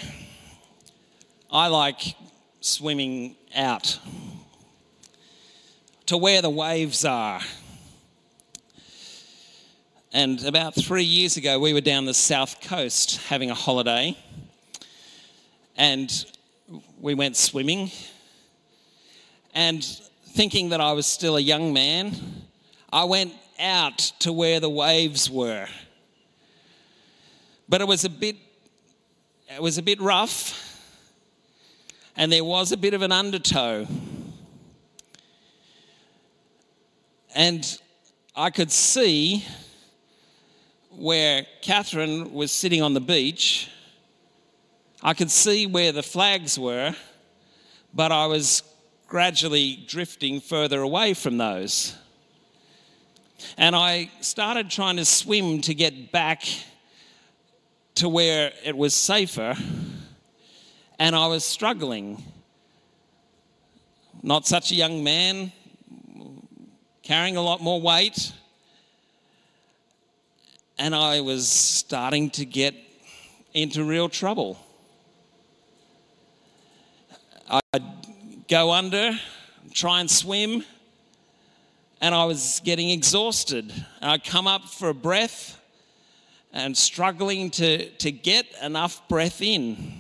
I 1.51 1.67
like 1.69 2.17
swimming 2.61 3.37
out 3.55 3.99
to 6.07 6.17
where 6.17 6.41
the 6.43 6.51
waves 6.51 7.05
are. 7.05 7.41
And 10.13 10.45
about 10.45 10.75
three 10.75 11.05
years 11.05 11.37
ago, 11.37 11.59
we 11.59 11.73
were 11.73 11.81
down 11.81 12.05
the 12.05 12.15
south 12.15 12.61
coast 12.61 13.17
having 13.29 13.51
a 13.51 13.55
holiday, 13.55 14.17
and 15.77 16.27
we 17.01 17.15
went 17.15 17.37
swimming. 17.37 17.91
And 19.55 19.85
thinking 20.33 20.71
that 20.71 20.81
I 20.81 20.93
was 20.93 21.07
still 21.07 21.37
a 21.37 21.41
young 21.41 21.73
man, 21.75 22.15
I 22.91 23.05
went 23.05 23.35
out 23.61 23.99
to 24.21 24.33
where 24.33 24.61
the 24.61 24.71
waves 24.71 25.31
were. 25.31 25.67
But 27.69 27.83
it 27.83 27.87
was 27.87 28.05
a 28.05 28.11
bit 28.11 28.37
it 29.55 29.61
was 29.61 29.77
a 29.77 29.83
bit 29.83 30.01
rough 30.01 30.59
and 32.17 32.33
there 32.33 32.45
was 32.45 32.73
a 32.73 32.77
bit 32.79 32.95
of 32.95 33.03
an 33.03 33.13
undertow. 33.13 33.87
And 37.35 37.81
I 38.35 38.49
could 38.49 38.71
see 38.73 39.45
where 40.91 41.47
Catherine 41.61 42.33
was 42.33 42.51
sitting 42.51 42.81
on 42.81 42.95
the 42.95 43.01
beach. 43.01 43.71
I 45.03 45.13
could 45.13 45.31
see 45.31 45.67
where 45.67 45.93
the 45.93 46.03
flags 46.03 46.59
were, 46.59 46.95
but 47.93 48.13
I 48.13 48.27
was 48.27 48.63
gradually 49.13 49.77
drifting 49.87 50.41
further 50.41 50.81
away 50.81 51.13
from 51.13 51.37
those. 51.37 51.95
And 53.59 53.77
I 53.77 54.11
started 54.23 54.71
trying 54.71 54.97
to 54.97 55.05
swim 55.05 55.61
to 55.63 55.75
get 55.75 56.11
back 56.13 56.43
to 57.97 58.09
where 58.09 58.53
it 58.65 58.75
was 58.75 58.95
safer, 58.95 59.55
and 60.99 61.15
I 61.15 61.27
was 61.27 61.45
struggling. 61.45 62.25
not 64.23 64.47
such 64.47 64.73
a 64.73 64.75
young 64.75 65.05
man, 65.05 65.53
carrying 67.03 67.37
a 67.37 67.43
lot 67.43 67.61
more 67.61 67.83
weight. 67.83 68.33
And 70.79 70.95
I 70.95 71.21
was 71.21 71.47
starting 71.47 72.31
to 72.31 72.47
get 72.47 72.75
into 73.53 73.85
real 73.85 74.09
trouble. 74.09 74.59
I'd 77.75 78.02
go 78.53 78.71
under, 78.71 79.19
try 79.73 79.99
and 80.01 80.11
swim, 80.11 80.63
and 82.03 82.15
I 82.15 82.27
was 82.27 82.61
getting 82.63 82.91
exhausted. 82.91 83.73
And 84.03 84.11
I'd 84.11 84.25
come 84.25 84.47
up 84.47 84.69
for 84.69 84.91
a 84.91 84.95
breath 84.95 85.59
and 86.53 86.77
struggling 86.77 87.49
to, 87.53 87.89
to 87.89 88.13
get 88.13 88.45
enough 88.63 89.09
breath 89.09 89.41
in. 89.41 89.95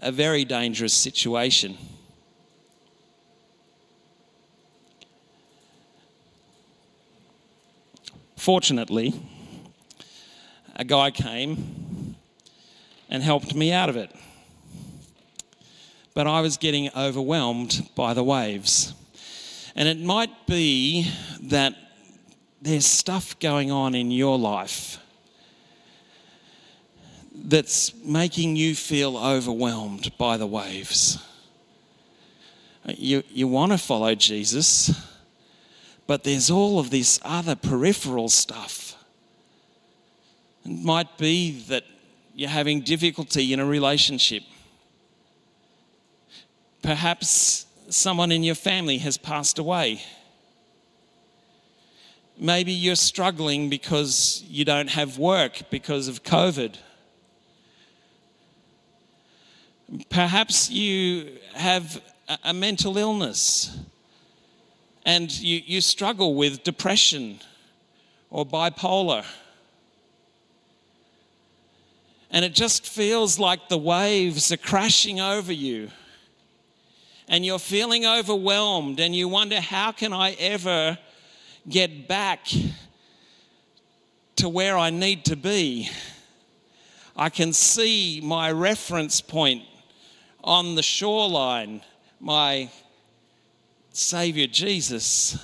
A 0.00 0.10
very 0.10 0.44
dangerous 0.44 0.92
situation. 0.92 1.78
Fortunately, 8.36 9.14
a 10.74 10.84
guy 10.84 11.12
came 11.12 12.16
and 13.08 13.22
helped 13.22 13.54
me 13.54 13.70
out 13.72 13.88
of 13.88 13.96
it. 13.96 14.10
But 16.14 16.26
I 16.26 16.40
was 16.40 16.56
getting 16.56 16.90
overwhelmed 16.96 17.88
by 17.94 18.14
the 18.14 18.24
waves. 18.24 18.94
And 19.76 19.88
it 19.88 19.98
might 19.98 20.46
be 20.46 21.10
that 21.42 21.74
there's 22.60 22.86
stuff 22.86 23.38
going 23.38 23.70
on 23.70 23.94
in 23.94 24.10
your 24.10 24.38
life 24.38 24.98
that's 27.32 27.94
making 28.04 28.56
you 28.56 28.74
feel 28.74 29.16
overwhelmed 29.16 30.16
by 30.18 30.36
the 30.36 30.46
waves. 30.46 31.18
You, 32.86 33.22
you 33.30 33.46
want 33.48 33.72
to 33.72 33.78
follow 33.78 34.14
Jesus, 34.14 34.90
but 36.06 36.24
there's 36.24 36.50
all 36.50 36.78
of 36.78 36.90
this 36.90 37.20
other 37.22 37.54
peripheral 37.54 38.28
stuff. 38.28 38.96
It 40.64 40.84
might 40.84 41.16
be 41.18 41.62
that 41.68 41.84
you're 42.34 42.50
having 42.50 42.80
difficulty 42.80 43.52
in 43.52 43.60
a 43.60 43.64
relationship. 43.64 44.42
Perhaps 46.82 47.66
someone 47.88 48.32
in 48.32 48.42
your 48.42 48.54
family 48.54 48.98
has 48.98 49.18
passed 49.18 49.58
away 49.58 50.02
Maybe 52.42 52.72
you're 52.72 52.96
struggling 52.96 53.68
because 53.68 54.42
you 54.48 54.64
don't 54.64 54.88
have 54.88 55.18
work 55.18 55.60
because 55.68 56.08
of 56.08 56.22
COVID. 56.22 56.74
Perhaps 60.08 60.70
you 60.70 61.36
have 61.52 62.00
a 62.42 62.54
mental 62.54 62.96
illness 62.96 63.78
and 65.04 65.30
you, 65.38 65.60
you 65.66 65.82
struggle 65.82 66.34
with 66.34 66.64
depression 66.64 67.40
or 68.30 68.46
bipolar. 68.46 69.26
And 72.30 72.42
it 72.42 72.54
just 72.54 72.86
feels 72.86 73.38
like 73.38 73.68
the 73.68 73.76
waves 73.76 74.50
are 74.50 74.56
crashing 74.56 75.20
over 75.20 75.52
you. 75.52 75.90
And 77.30 77.46
you're 77.46 77.58
feeling 77.58 78.04
overwhelmed 78.04 79.00
and 79.00 79.16
you 79.16 79.26
wonder, 79.28 79.60
how 79.60 79.92
can 79.92 80.12
I 80.12 80.32
ever 80.32 80.98
get 81.68 82.08
back 82.08 82.46
to 84.40 84.48
where 84.48 84.78
I 84.78 84.88
need 84.90 85.26
to 85.26 85.36
be. 85.36 85.90
I 87.14 87.28
can 87.28 87.52
see 87.52 88.20
my 88.24 88.50
reference 88.50 89.20
point 89.20 89.64
on 90.42 90.74
the 90.76 90.82
shoreline, 90.82 91.82
my 92.20 92.70
Savior 93.92 94.46
Jesus, 94.46 95.38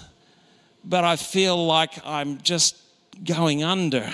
but 0.82 1.04
I 1.04 1.16
feel 1.16 1.66
like 1.66 2.00
I'm 2.06 2.40
just 2.40 2.76
going 3.22 3.62
under. 3.62 4.10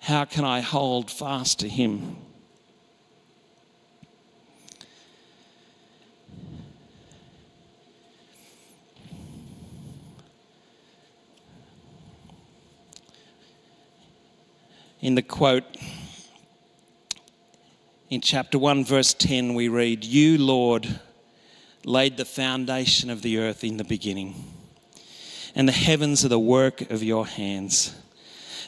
How 0.00 0.26
can 0.26 0.44
I 0.44 0.60
hold 0.60 1.10
fast 1.10 1.60
to 1.60 1.68
Him? 1.68 2.16
In 15.02 15.16
the 15.16 15.22
quote 15.22 15.64
in 18.08 18.20
chapter 18.20 18.58
1, 18.58 18.84
verse 18.84 19.14
10, 19.14 19.54
we 19.54 19.68
read, 19.68 20.04
You, 20.04 20.38
Lord, 20.38 21.00
laid 21.84 22.16
the 22.16 22.24
foundation 22.24 23.10
of 23.10 23.22
the 23.22 23.38
earth 23.38 23.64
in 23.64 23.78
the 23.78 23.84
beginning, 23.84 24.34
and 25.54 25.66
the 25.66 25.72
heavens 25.72 26.24
are 26.24 26.28
the 26.28 26.38
work 26.38 26.82
of 26.90 27.02
your 27.02 27.26
hands. 27.26 27.96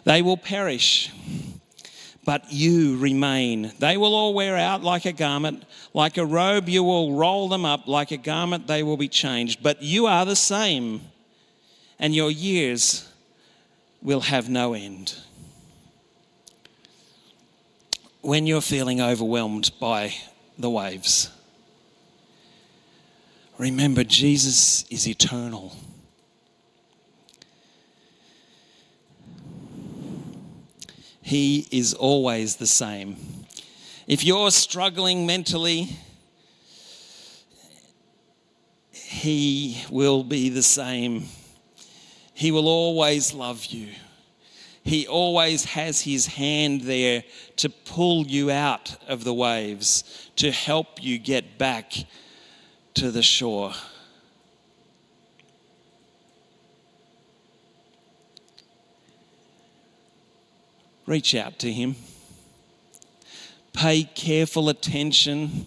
They 0.04 0.22
will 0.22 0.36
perish, 0.36 1.12
but 2.24 2.50
you 2.50 2.96
remain. 2.98 3.72
They 3.78 3.96
will 3.96 4.14
all 4.14 4.34
wear 4.34 4.56
out 4.56 4.82
like 4.82 5.04
a 5.04 5.12
garment. 5.12 5.64
Like 5.92 6.16
a 6.16 6.26
robe, 6.26 6.68
you 6.68 6.82
will 6.82 7.12
roll 7.12 7.48
them 7.48 7.64
up. 7.64 7.86
Like 7.86 8.10
a 8.10 8.16
garment, 8.16 8.66
they 8.66 8.82
will 8.82 8.96
be 8.96 9.08
changed. 9.08 9.62
But 9.62 9.82
you 9.82 10.06
are 10.06 10.24
the 10.24 10.36
same, 10.36 11.02
and 11.98 12.14
your 12.14 12.30
years 12.30 13.08
will 14.02 14.20
have 14.20 14.48
no 14.48 14.72
end 14.74 15.14
when 18.24 18.46
you're 18.46 18.62
feeling 18.62 19.02
overwhelmed 19.02 19.70
by 19.78 20.14
the 20.58 20.70
waves, 20.70 21.30
remember 23.58 24.02
Jesus 24.02 24.84
is 24.84 25.06
eternal. 25.06 25.76
He 31.20 31.68
is 31.70 31.92
always 31.92 32.56
the 32.56 32.66
same. 32.66 33.16
If 34.06 34.24
you're 34.24 34.50
struggling 34.50 35.26
mentally, 35.26 35.98
He 38.90 39.84
will 39.90 40.24
be 40.24 40.48
the 40.48 40.62
same. 40.62 41.24
He 42.32 42.50
will 42.50 42.68
always 42.68 43.34
love 43.34 43.66
you. 43.66 43.88
He 44.84 45.06
always 45.06 45.64
has 45.64 46.02
his 46.02 46.26
hand 46.26 46.82
there 46.82 47.24
to 47.56 47.70
pull 47.70 48.26
you 48.26 48.50
out 48.50 48.96
of 49.08 49.24
the 49.24 49.32
waves, 49.32 50.30
to 50.36 50.50
help 50.50 51.02
you 51.02 51.18
get 51.18 51.56
back 51.56 51.94
to 52.92 53.10
the 53.10 53.22
shore. 53.22 53.72
Reach 61.06 61.34
out 61.34 61.58
to 61.60 61.72
him. 61.72 61.96
Pay 63.72 64.04
careful 64.04 64.68
attention 64.68 65.66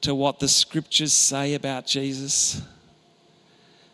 to 0.00 0.14
what 0.14 0.38
the 0.38 0.48
scriptures 0.48 1.12
say 1.12 1.54
about 1.54 1.86
Jesus 1.86 2.62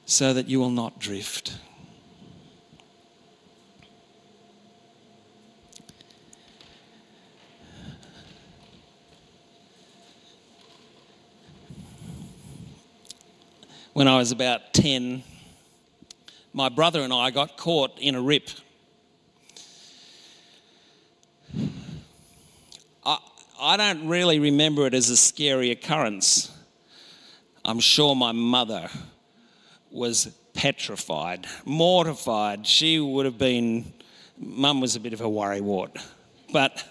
so 0.05 0.35
that 0.35 0.49
you 0.49 0.61
will 0.61 0.71
not 0.71 0.99
drift. 0.99 1.59
When 14.01 14.09
I 14.09 14.16
was 14.16 14.32
about 14.32 14.72
10, 14.72 15.22
my 16.55 16.70
brother 16.70 17.03
and 17.03 17.12
I 17.12 17.30
got 17.30 17.59
caught 17.59 17.98
in 17.98 18.14
a 18.14 18.22
rip. 18.22 18.48
I, 23.05 23.18
I 23.61 23.76
don't 23.76 24.09
really 24.09 24.38
remember 24.38 24.86
it 24.86 24.94
as 24.94 25.11
a 25.11 25.18
scary 25.18 25.70
occurrence. 25.70 26.51
I'm 27.62 27.78
sure 27.78 28.16
my 28.16 28.32
mother 28.32 28.88
was 29.90 30.34
petrified, 30.55 31.46
mortified. 31.66 32.66
She 32.66 33.01
would 33.01 33.26
have 33.26 33.36
been, 33.36 33.92
mum 34.38 34.80
was 34.80 34.96
a 34.96 35.01
bit 35.01 35.12
of 35.12 35.20
a 35.20 35.28
worrywart. 35.28 36.03
But, 36.51 36.82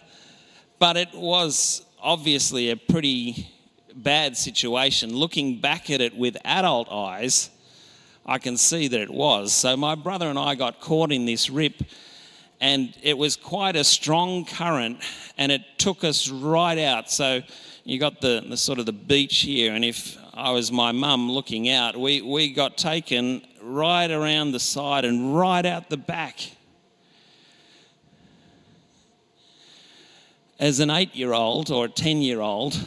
but 0.78 0.96
it 0.96 1.10
was 1.16 1.84
obviously 2.00 2.70
a 2.70 2.76
pretty 2.76 3.50
bad 3.96 4.38
situation, 4.38 5.16
looking 5.16 5.60
back 5.60 5.90
at 5.90 6.02
it 6.02 6.16
with 6.16 6.38
adult 6.46 6.92
eyes, 6.92 7.50
I 8.26 8.38
can 8.38 8.58
see 8.58 8.88
that 8.88 9.00
it 9.00 9.10
was. 9.10 9.54
So 9.54 9.76
my 9.76 9.96
brother 9.96 10.30
and 10.30 10.38
I 10.38 10.56
got 10.56 10.80
caught 10.80 11.12
in 11.12 11.26
this 11.26 11.50
rip, 11.50 11.82
and 12.62 12.94
it 13.02 13.18
was 13.18 13.36
quite 13.36 13.76
a 13.76 13.84
strong 13.84 14.46
current, 14.46 15.02
and 15.38 15.52
it 15.52 15.62
took 15.78 16.04
us 16.04 16.30
right 16.30 16.78
out. 16.78 17.10
So 17.10 17.42
you 17.84 18.00
got 18.00 18.22
the, 18.22 18.44
the 18.48 18.58
sort 18.58 18.80
of 18.80 18.86
the 18.86 18.94
beach 18.94 19.40
here, 19.40 19.74
and 19.74 19.84
if 19.84 20.18
I 20.34 20.52
was 20.52 20.72
my 20.72 20.92
mum 20.92 21.32
looking 21.32 21.70
out, 21.70 21.98
we, 21.98 22.22
we 22.22 22.54
got 22.54 22.78
taken 22.78 23.42
right 23.62 24.10
around 24.10 24.52
the 24.52 24.60
side 24.60 25.06
and 25.06 25.36
right 25.38 25.66
out 25.66 25.90
the 25.90 25.98
back. 25.98 26.52
as 30.60 30.82
an 30.82 30.90
eight 30.90 31.16
year 31.16 31.34
old 31.34 31.72
or 31.72 31.86
a 31.86 31.90
10 31.90 32.22
year 32.22 32.42
old, 32.42 32.78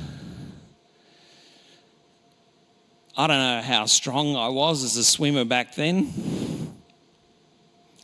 I 3.14 3.26
don't 3.26 3.38
know 3.38 3.60
how 3.60 3.84
strong 3.84 4.36
I 4.36 4.48
was 4.48 4.82
as 4.82 4.96
a 4.96 5.04
swimmer 5.04 5.44
back 5.44 5.74
then. 5.74 6.10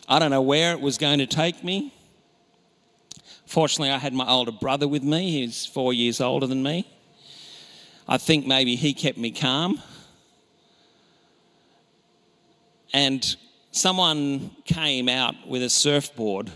I 0.06 0.18
don't 0.18 0.30
know 0.30 0.42
where 0.42 0.72
it 0.72 0.80
was 0.80 0.98
going 0.98 1.18
to 1.20 1.26
take 1.26 1.64
me. 1.64 1.94
Fortunately, 3.46 3.90
I 3.90 3.96
had 3.96 4.12
my 4.12 4.28
older 4.28 4.52
brother 4.52 4.86
with 4.86 5.02
me. 5.02 5.40
He's 5.40 5.64
four 5.64 5.94
years 5.94 6.20
older 6.20 6.46
than 6.46 6.62
me. 6.62 6.86
I 8.06 8.18
think 8.18 8.46
maybe 8.46 8.76
he 8.76 8.92
kept 8.92 9.16
me 9.16 9.30
calm. 9.30 9.80
And 12.92 13.36
someone 13.70 14.50
came 14.66 15.08
out 15.08 15.34
with 15.48 15.62
a 15.62 15.70
surfboard 15.70 16.52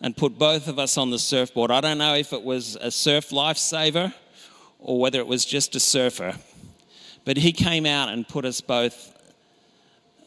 and 0.00 0.16
put 0.16 0.38
both 0.38 0.68
of 0.68 0.78
us 0.78 0.96
on 0.96 1.10
the 1.10 1.18
surfboard. 1.18 1.70
I 1.70 1.82
don't 1.82 1.98
know 1.98 2.14
if 2.14 2.32
it 2.32 2.42
was 2.42 2.76
a 2.76 2.90
surf 2.90 3.30
lifesaver 3.30 4.14
or 4.78 4.98
whether 4.98 5.18
it 5.18 5.26
was 5.26 5.44
just 5.44 5.74
a 5.74 5.80
surfer, 5.80 6.36
but 7.26 7.36
he 7.36 7.52
came 7.52 7.84
out 7.84 8.08
and 8.08 8.26
put 8.26 8.46
us 8.46 8.62
both 8.62 9.12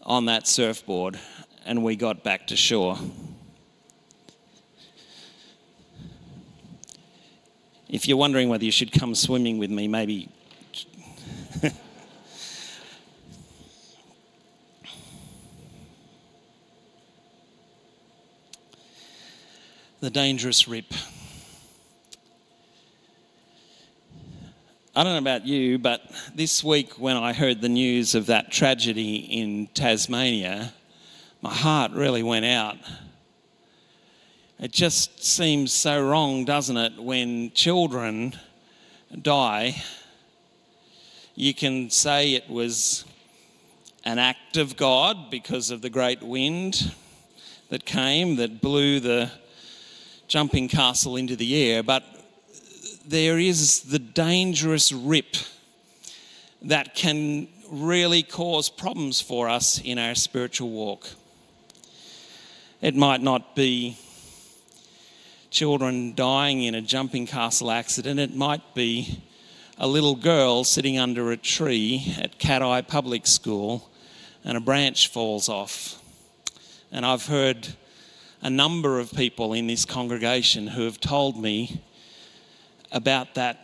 on 0.04 0.26
that 0.26 0.46
surfboard 0.48 1.18
and 1.66 1.82
we 1.82 1.96
got 1.96 2.24
back 2.26 2.46
to 2.48 2.58
shore. 2.58 2.98
If 7.88 8.06
you're 8.08 8.18
wondering 8.18 8.50
whether 8.50 8.66
you 8.66 8.72
should 8.72 8.92
come 8.92 9.16
swimming 9.16 9.58
with 9.58 9.72
me, 9.72 9.88
maybe 9.88 10.28
the 20.02 20.10
dangerous 20.10 20.68
rip. 20.68 20.94
I 25.00 25.04
don't 25.04 25.14
know 25.14 25.20
about 25.20 25.48
you, 25.48 25.80
but 25.80 26.02
this 26.36 26.62
week 26.62 27.00
when 27.00 27.16
I 27.16 27.32
heard 27.32 27.62
the 27.62 27.70
news 27.70 28.16
of 28.16 28.26
that 28.26 28.52
tragedy 28.52 29.16
in 29.16 29.68
Tasmania, 29.68 30.74
my 31.42 31.54
heart 31.54 31.94
really 31.94 32.22
went 32.22 32.44
out. 32.44 32.76
It 34.60 34.74
just 34.74 35.24
seems 35.24 35.72
so 35.72 36.06
wrong, 36.06 36.44
doesn't 36.44 36.76
it, 36.76 37.02
when 37.02 37.52
children 37.52 38.36
die? 39.22 39.82
You 41.34 41.54
can 41.54 41.90
say 41.90 42.34
it 42.34 42.50
was 42.50 43.06
an 44.04 44.20
act 44.20 44.58
of 44.58 44.76
God 44.76 45.32
because 45.32 45.72
of 45.72 45.82
the 45.82 45.90
great 45.90 46.22
wind 46.22 46.94
that 47.70 47.86
came 47.86 48.36
that 48.36 48.60
blew 48.60 49.00
the 49.00 49.32
jumping 50.28 50.68
castle 50.68 51.16
into 51.16 51.38
the 51.38 51.72
air, 51.72 51.84
but 51.84 52.04
there 53.10 53.40
is 53.40 53.82
the 53.82 53.98
dangerous 53.98 54.92
rip 54.92 55.36
that 56.62 56.94
can 56.94 57.48
really 57.72 58.22
cause 58.22 58.70
problems 58.70 59.20
for 59.20 59.50
us 59.50 59.82
in 59.84 59.98
our 59.98 60.14
spiritual 60.14 60.70
walk. 60.70 61.10
It 62.82 62.96
might 62.96 63.22
not 63.22 63.56
be 63.56 63.98
children 65.50 66.14
dying 66.14 66.62
in 66.62 66.76
a 66.76 66.82
jumping 66.82 67.26
castle 67.26 67.72
accident, 67.72 68.20
it 68.20 68.36
might 68.36 68.76
be 68.76 69.24
a 69.80 69.88
little 69.88 70.16
girl 70.16 70.64
sitting 70.64 71.00
under 71.00 71.32
a 71.32 71.38
tree 71.38 72.14
at 72.20 72.38
Cat 72.38 72.62
Eye 72.62 72.84
Public 72.84 73.26
School 73.26 73.90
and 74.44 74.56
a 74.56 74.62
branch 74.62 75.08
falls 75.08 75.50
off. 75.50 76.00
And 76.92 77.04
I've 77.04 77.26
heard 77.26 77.70
a 78.44 78.52
number 78.52 79.00
of 79.00 79.12
people 79.12 79.54
in 79.54 79.66
this 79.66 79.84
congregation 79.84 80.68
who 80.68 80.84
have 80.84 81.00
told 81.00 81.42
me 81.42 81.82
about 82.92 83.36
that. 83.36 83.58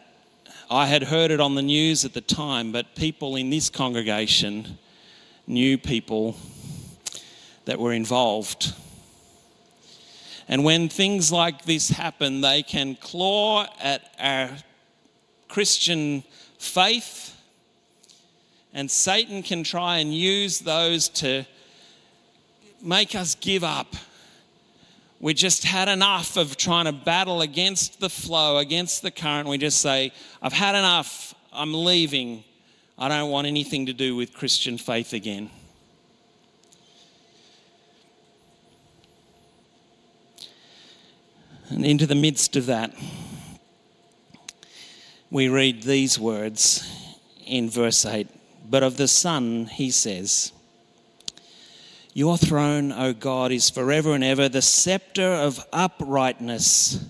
I 0.69 0.88
had 0.88 1.03
heard 1.03 1.32
it 1.32 1.39
on 1.39 1.55
the 1.55 1.61
news 1.61 2.05
at 2.05 2.13
the 2.13 2.21
time, 2.21 2.71
but 2.71 2.95
people 2.95 3.36
in 3.36 3.49
this 3.49 3.69
congregation 3.69 4.78
knew 5.47 5.78
people 5.78 6.38
that 7.65 7.80
were 7.80 7.93
involved. 7.93 8.73
And 10.47 10.63
when 10.63 10.89
things 10.89 11.32
like 11.32 11.65
this 11.65 11.89
happen, 11.89 12.41
they 12.41 12.63
can 12.63 12.95
claw 12.95 13.67
at 13.80 14.13
our 14.19 14.49
Christian 15.47 16.23
faith, 16.57 17.36
and 18.73 18.89
Satan 18.89 19.41
can 19.41 19.63
try 19.63 19.97
and 19.99 20.13
use 20.13 20.59
those 20.59 21.09
to 21.09 21.45
make 22.82 23.15
us 23.15 23.36
give 23.36 23.63
up 23.63 23.95
we 25.20 25.34
just 25.34 25.63
had 25.63 25.88
enough 25.88 26.38
of 26.38 26.57
trying 26.57 26.86
to 26.86 26.91
battle 26.91 27.41
against 27.41 27.99
the 27.99 28.09
flow, 28.09 28.57
against 28.57 29.01
the 29.01 29.11
current. 29.11 29.47
We 29.47 29.57
just 29.57 29.80
say, 29.82 30.11
I've 30.41 30.53
had 30.53 30.76
enough. 30.76 31.34
I'm 31.53 31.74
leaving. 31.74 32.43
I 32.97 33.07
don't 33.07 33.32
want 33.32 33.47
anything 33.47 33.86
to 33.88 33.93
do 33.93 34.16
with 34.16 34.34
Christian 34.34 34.78
faith 34.78 35.13
again. 35.13 35.49
And 41.70 41.86
into 41.86 42.05
the 42.05 42.16
midst 42.16 42.55
of 42.55 42.68
that, 42.68 42.93
we 45.32 45.49
read 45.49 45.84
these 45.84 46.20
words 46.20 46.88
in 47.45 47.70
verse 47.70 48.05
8. 48.05 48.28
But 48.70 48.84
of 48.84 48.97
the 48.97 49.07
Son, 49.07 49.66
he 49.66 49.91
says, 49.91 50.51
your 52.16 52.38
throne, 52.38 52.93
O 52.93 53.11
God, 53.11 53.51
is 53.51 53.70
forever 53.70 54.13
and 54.16 54.24
ever. 54.24 54.47
The 54.47 54.61
scepter 54.61 55.34
of 55.34 55.59
uprightness 55.74 57.05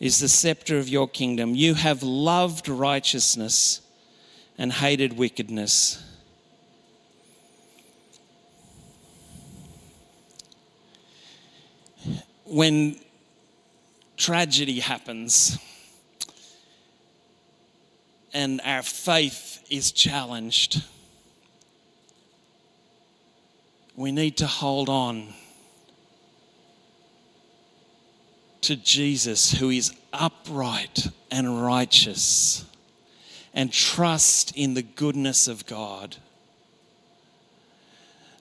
is 0.00 0.18
the 0.18 0.26
scepter 0.28 0.76
of 0.76 0.88
your 0.88 1.06
kingdom. 1.08 1.54
You 1.54 1.74
have 1.74 2.02
loved 2.02 2.68
righteousness 2.68 3.80
and 4.58 4.72
hated 4.72 5.16
wickedness. 5.16 6.02
When 12.44 12.96
tragedy 14.16 14.80
happens 14.80 15.58
and 18.34 18.60
our 18.64 18.82
faith 18.82 19.64
is 19.70 19.92
challenged, 19.92 20.82
we 23.98 24.12
need 24.12 24.36
to 24.36 24.46
hold 24.46 24.88
on 24.88 25.26
to 28.60 28.76
Jesus, 28.76 29.50
who 29.50 29.70
is 29.70 29.92
upright 30.12 31.08
and 31.32 31.60
righteous, 31.60 32.64
and 33.52 33.72
trust 33.72 34.56
in 34.56 34.74
the 34.74 34.82
goodness 34.82 35.48
of 35.48 35.66
God. 35.66 36.14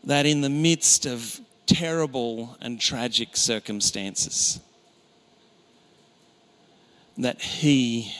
That 0.03 0.27
in 0.27 0.41
the 0.41 0.49
midst 0.49 1.07
of 1.07 1.41
terrible 1.65 2.55
and 2.61 2.79
tragic 2.79 3.35
circumstances, 3.35 4.59
that 7.17 7.41
He 7.41 8.13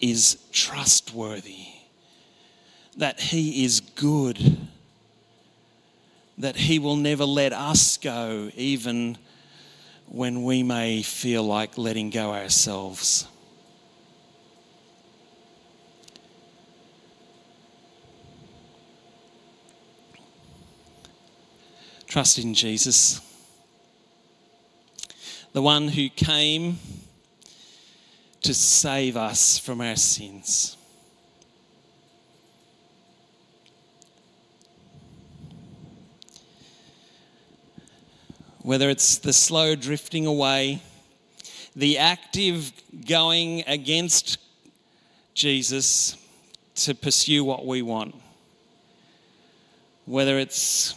is 0.00 0.38
trustworthy, 0.52 1.66
that 2.96 3.18
He 3.18 3.64
is 3.64 3.80
good 3.80 4.65
that 6.38 6.56
He 6.56 6.78
will 6.78 6.96
never 6.96 7.24
let 7.24 7.52
us 7.52 7.96
go, 7.96 8.50
even 8.54 9.18
when 10.06 10.44
we 10.44 10.62
may 10.62 11.02
feel 11.02 11.42
like 11.42 11.78
letting 11.78 12.10
go 12.10 12.32
ourselves. 12.32 13.26
Trust 22.06 22.38
in 22.38 22.54
Jesus, 22.54 23.20
the 25.52 25.60
one 25.60 25.88
who 25.88 26.08
came 26.08 26.78
to 28.42 28.54
save 28.54 29.16
us 29.16 29.58
from 29.58 29.80
our 29.80 29.96
sins. 29.96 30.75
Whether 38.66 38.90
it's 38.90 39.18
the 39.18 39.32
slow 39.32 39.76
drifting 39.76 40.26
away, 40.26 40.82
the 41.76 41.98
active 41.98 42.72
going 43.06 43.62
against 43.68 44.38
Jesus 45.34 46.16
to 46.74 46.92
pursue 46.92 47.44
what 47.44 47.64
we 47.64 47.80
want, 47.80 48.12
whether 50.04 50.36
it's 50.36 50.96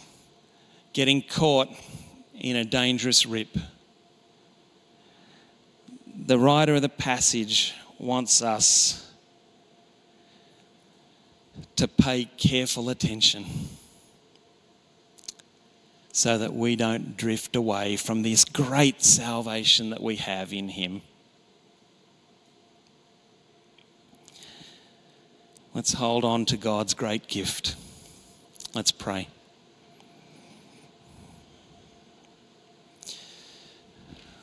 getting 0.94 1.22
caught 1.22 1.68
in 2.40 2.56
a 2.56 2.64
dangerous 2.64 3.24
rip. 3.24 3.56
The 6.26 6.40
writer 6.40 6.74
of 6.74 6.82
the 6.82 6.88
passage 6.88 7.72
wants 8.00 8.42
us 8.42 9.12
to 11.76 11.86
pay 11.86 12.24
careful 12.36 12.90
attention 12.90 13.44
so 16.20 16.36
that 16.36 16.52
we 16.52 16.76
don't 16.76 17.16
drift 17.16 17.56
away 17.56 17.96
from 17.96 18.20
this 18.20 18.44
great 18.44 19.02
salvation 19.02 19.88
that 19.88 20.02
we 20.02 20.16
have 20.16 20.52
in 20.52 20.68
Him. 20.68 21.00
Let's 25.72 25.94
hold 25.94 26.26
on 26.26 26.44
to 26.44 26.58
God's 26.58 26.92
great 26.92 27.26
gift. 27.26 27.74
Let's 28.74 28.92
pray. 28.92 29.28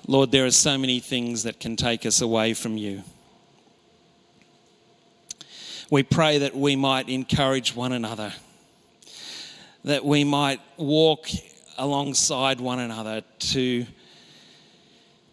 Lord, 0.08 0.32
there 0.32 0.48
are 0.48 0.52
so 0.52 0.80
many 0.80 1.00
things 1.00 1.44
that 1.44 1.60
can 1.60 1.76
take 1.76 2.08
us 2.08 2.22
away 2.22 2.56
from 2.56 2.78
you. 2.78 3.04
We 5.92 6.02
pray 6.02 6.40
that 6.40 6.56
we 6.56 6.76
might 6.76 7.08
encourage 7.08 7.76
one 7.76 7.92
another, 7.92 8.34
that 9.84 10.04
we 10.04 10.24
might 10.24 10.60
walk 10.78 11.28
alongside 11.78 12.60
one 12.60 12.80
another 12.80 13.24
to 13.40 13.86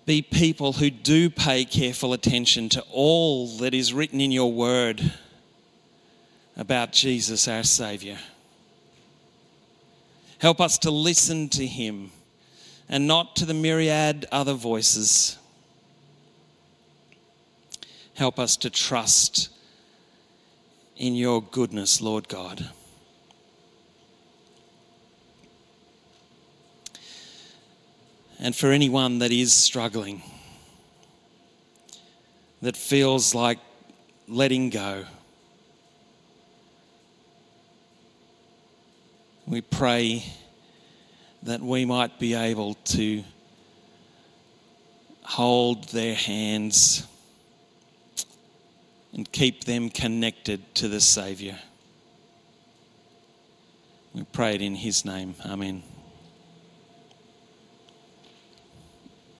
be 0.06 0.20
people 0.20 0.72
who 0.72 0.90
do 0.90 1.30
pay 1.30 1.64
careful 1.64 2.12
attention 2.12 2.68
to 2.68 2.84
all 2.90 3.46
that 3.58 3.72
is 3.72 3.94
written 3.94 4.20
in 4.20 4.30
your 4.30 4.52
word 4.52 5.00
about 6.56 6.92
Jesus, 6.92 7.48
our 7.48 7.62
Saviour. 7.62 8.18
Help 10.38 10.60
us 10.60 10.78
to 10.78 10.90
listen 10.90 11.48
to 11.50 11.66
Him 11.66 12.10
and 12.88 13.06
not 13.06 13.34
to 13.36 13.46
the 13.46 13.54
myriad 13.54 14.26
other 14.30 14.52
voices. 14.52 15.38
Help 18.14 18.38
us 18.38 18.56
to 18.58 18.70
trust 18.70 19.48
in 20.96 21.14
your 21.14 21.42
goodness, 21.42 22.00
Lord 22.00 22.28
God. 22.28 22.68
And 28.44 28.54
for 28.54 28.70
anyone 28.70 29.20
that 29.20 29.32
is 29.32 29.54
struggling, 29.54 30.20
that 32.60 32.76
feels 32.76 33.34
like 33.34 33.58
letting 34.28 34.68
go, 34.68 35.06
we 39.46 39.62
pray 39.62 40.24
that 41.44 41.62
we 41.62 41.86
might 41.86 42.18
be 42.18 42.34
able 42.34 42.74
to 42.74 43.24
hold 45.22 45.88
their 45.88 46.14
hands 46.14 47.06
and 49.14 49.32
keep 49.32 49.64
them 49.64 49.88
connected 49.88 50.74
to 50.74 50.88
the 50.88 51.00
Saviour. 51.00 51.56
We 54.12 54.24
pray 54.24 54.56
it 54.56 54.60
in 54.60 54.74
His 54.74 55.06
name. 55.06 55.34
Amen. 55.46 55.82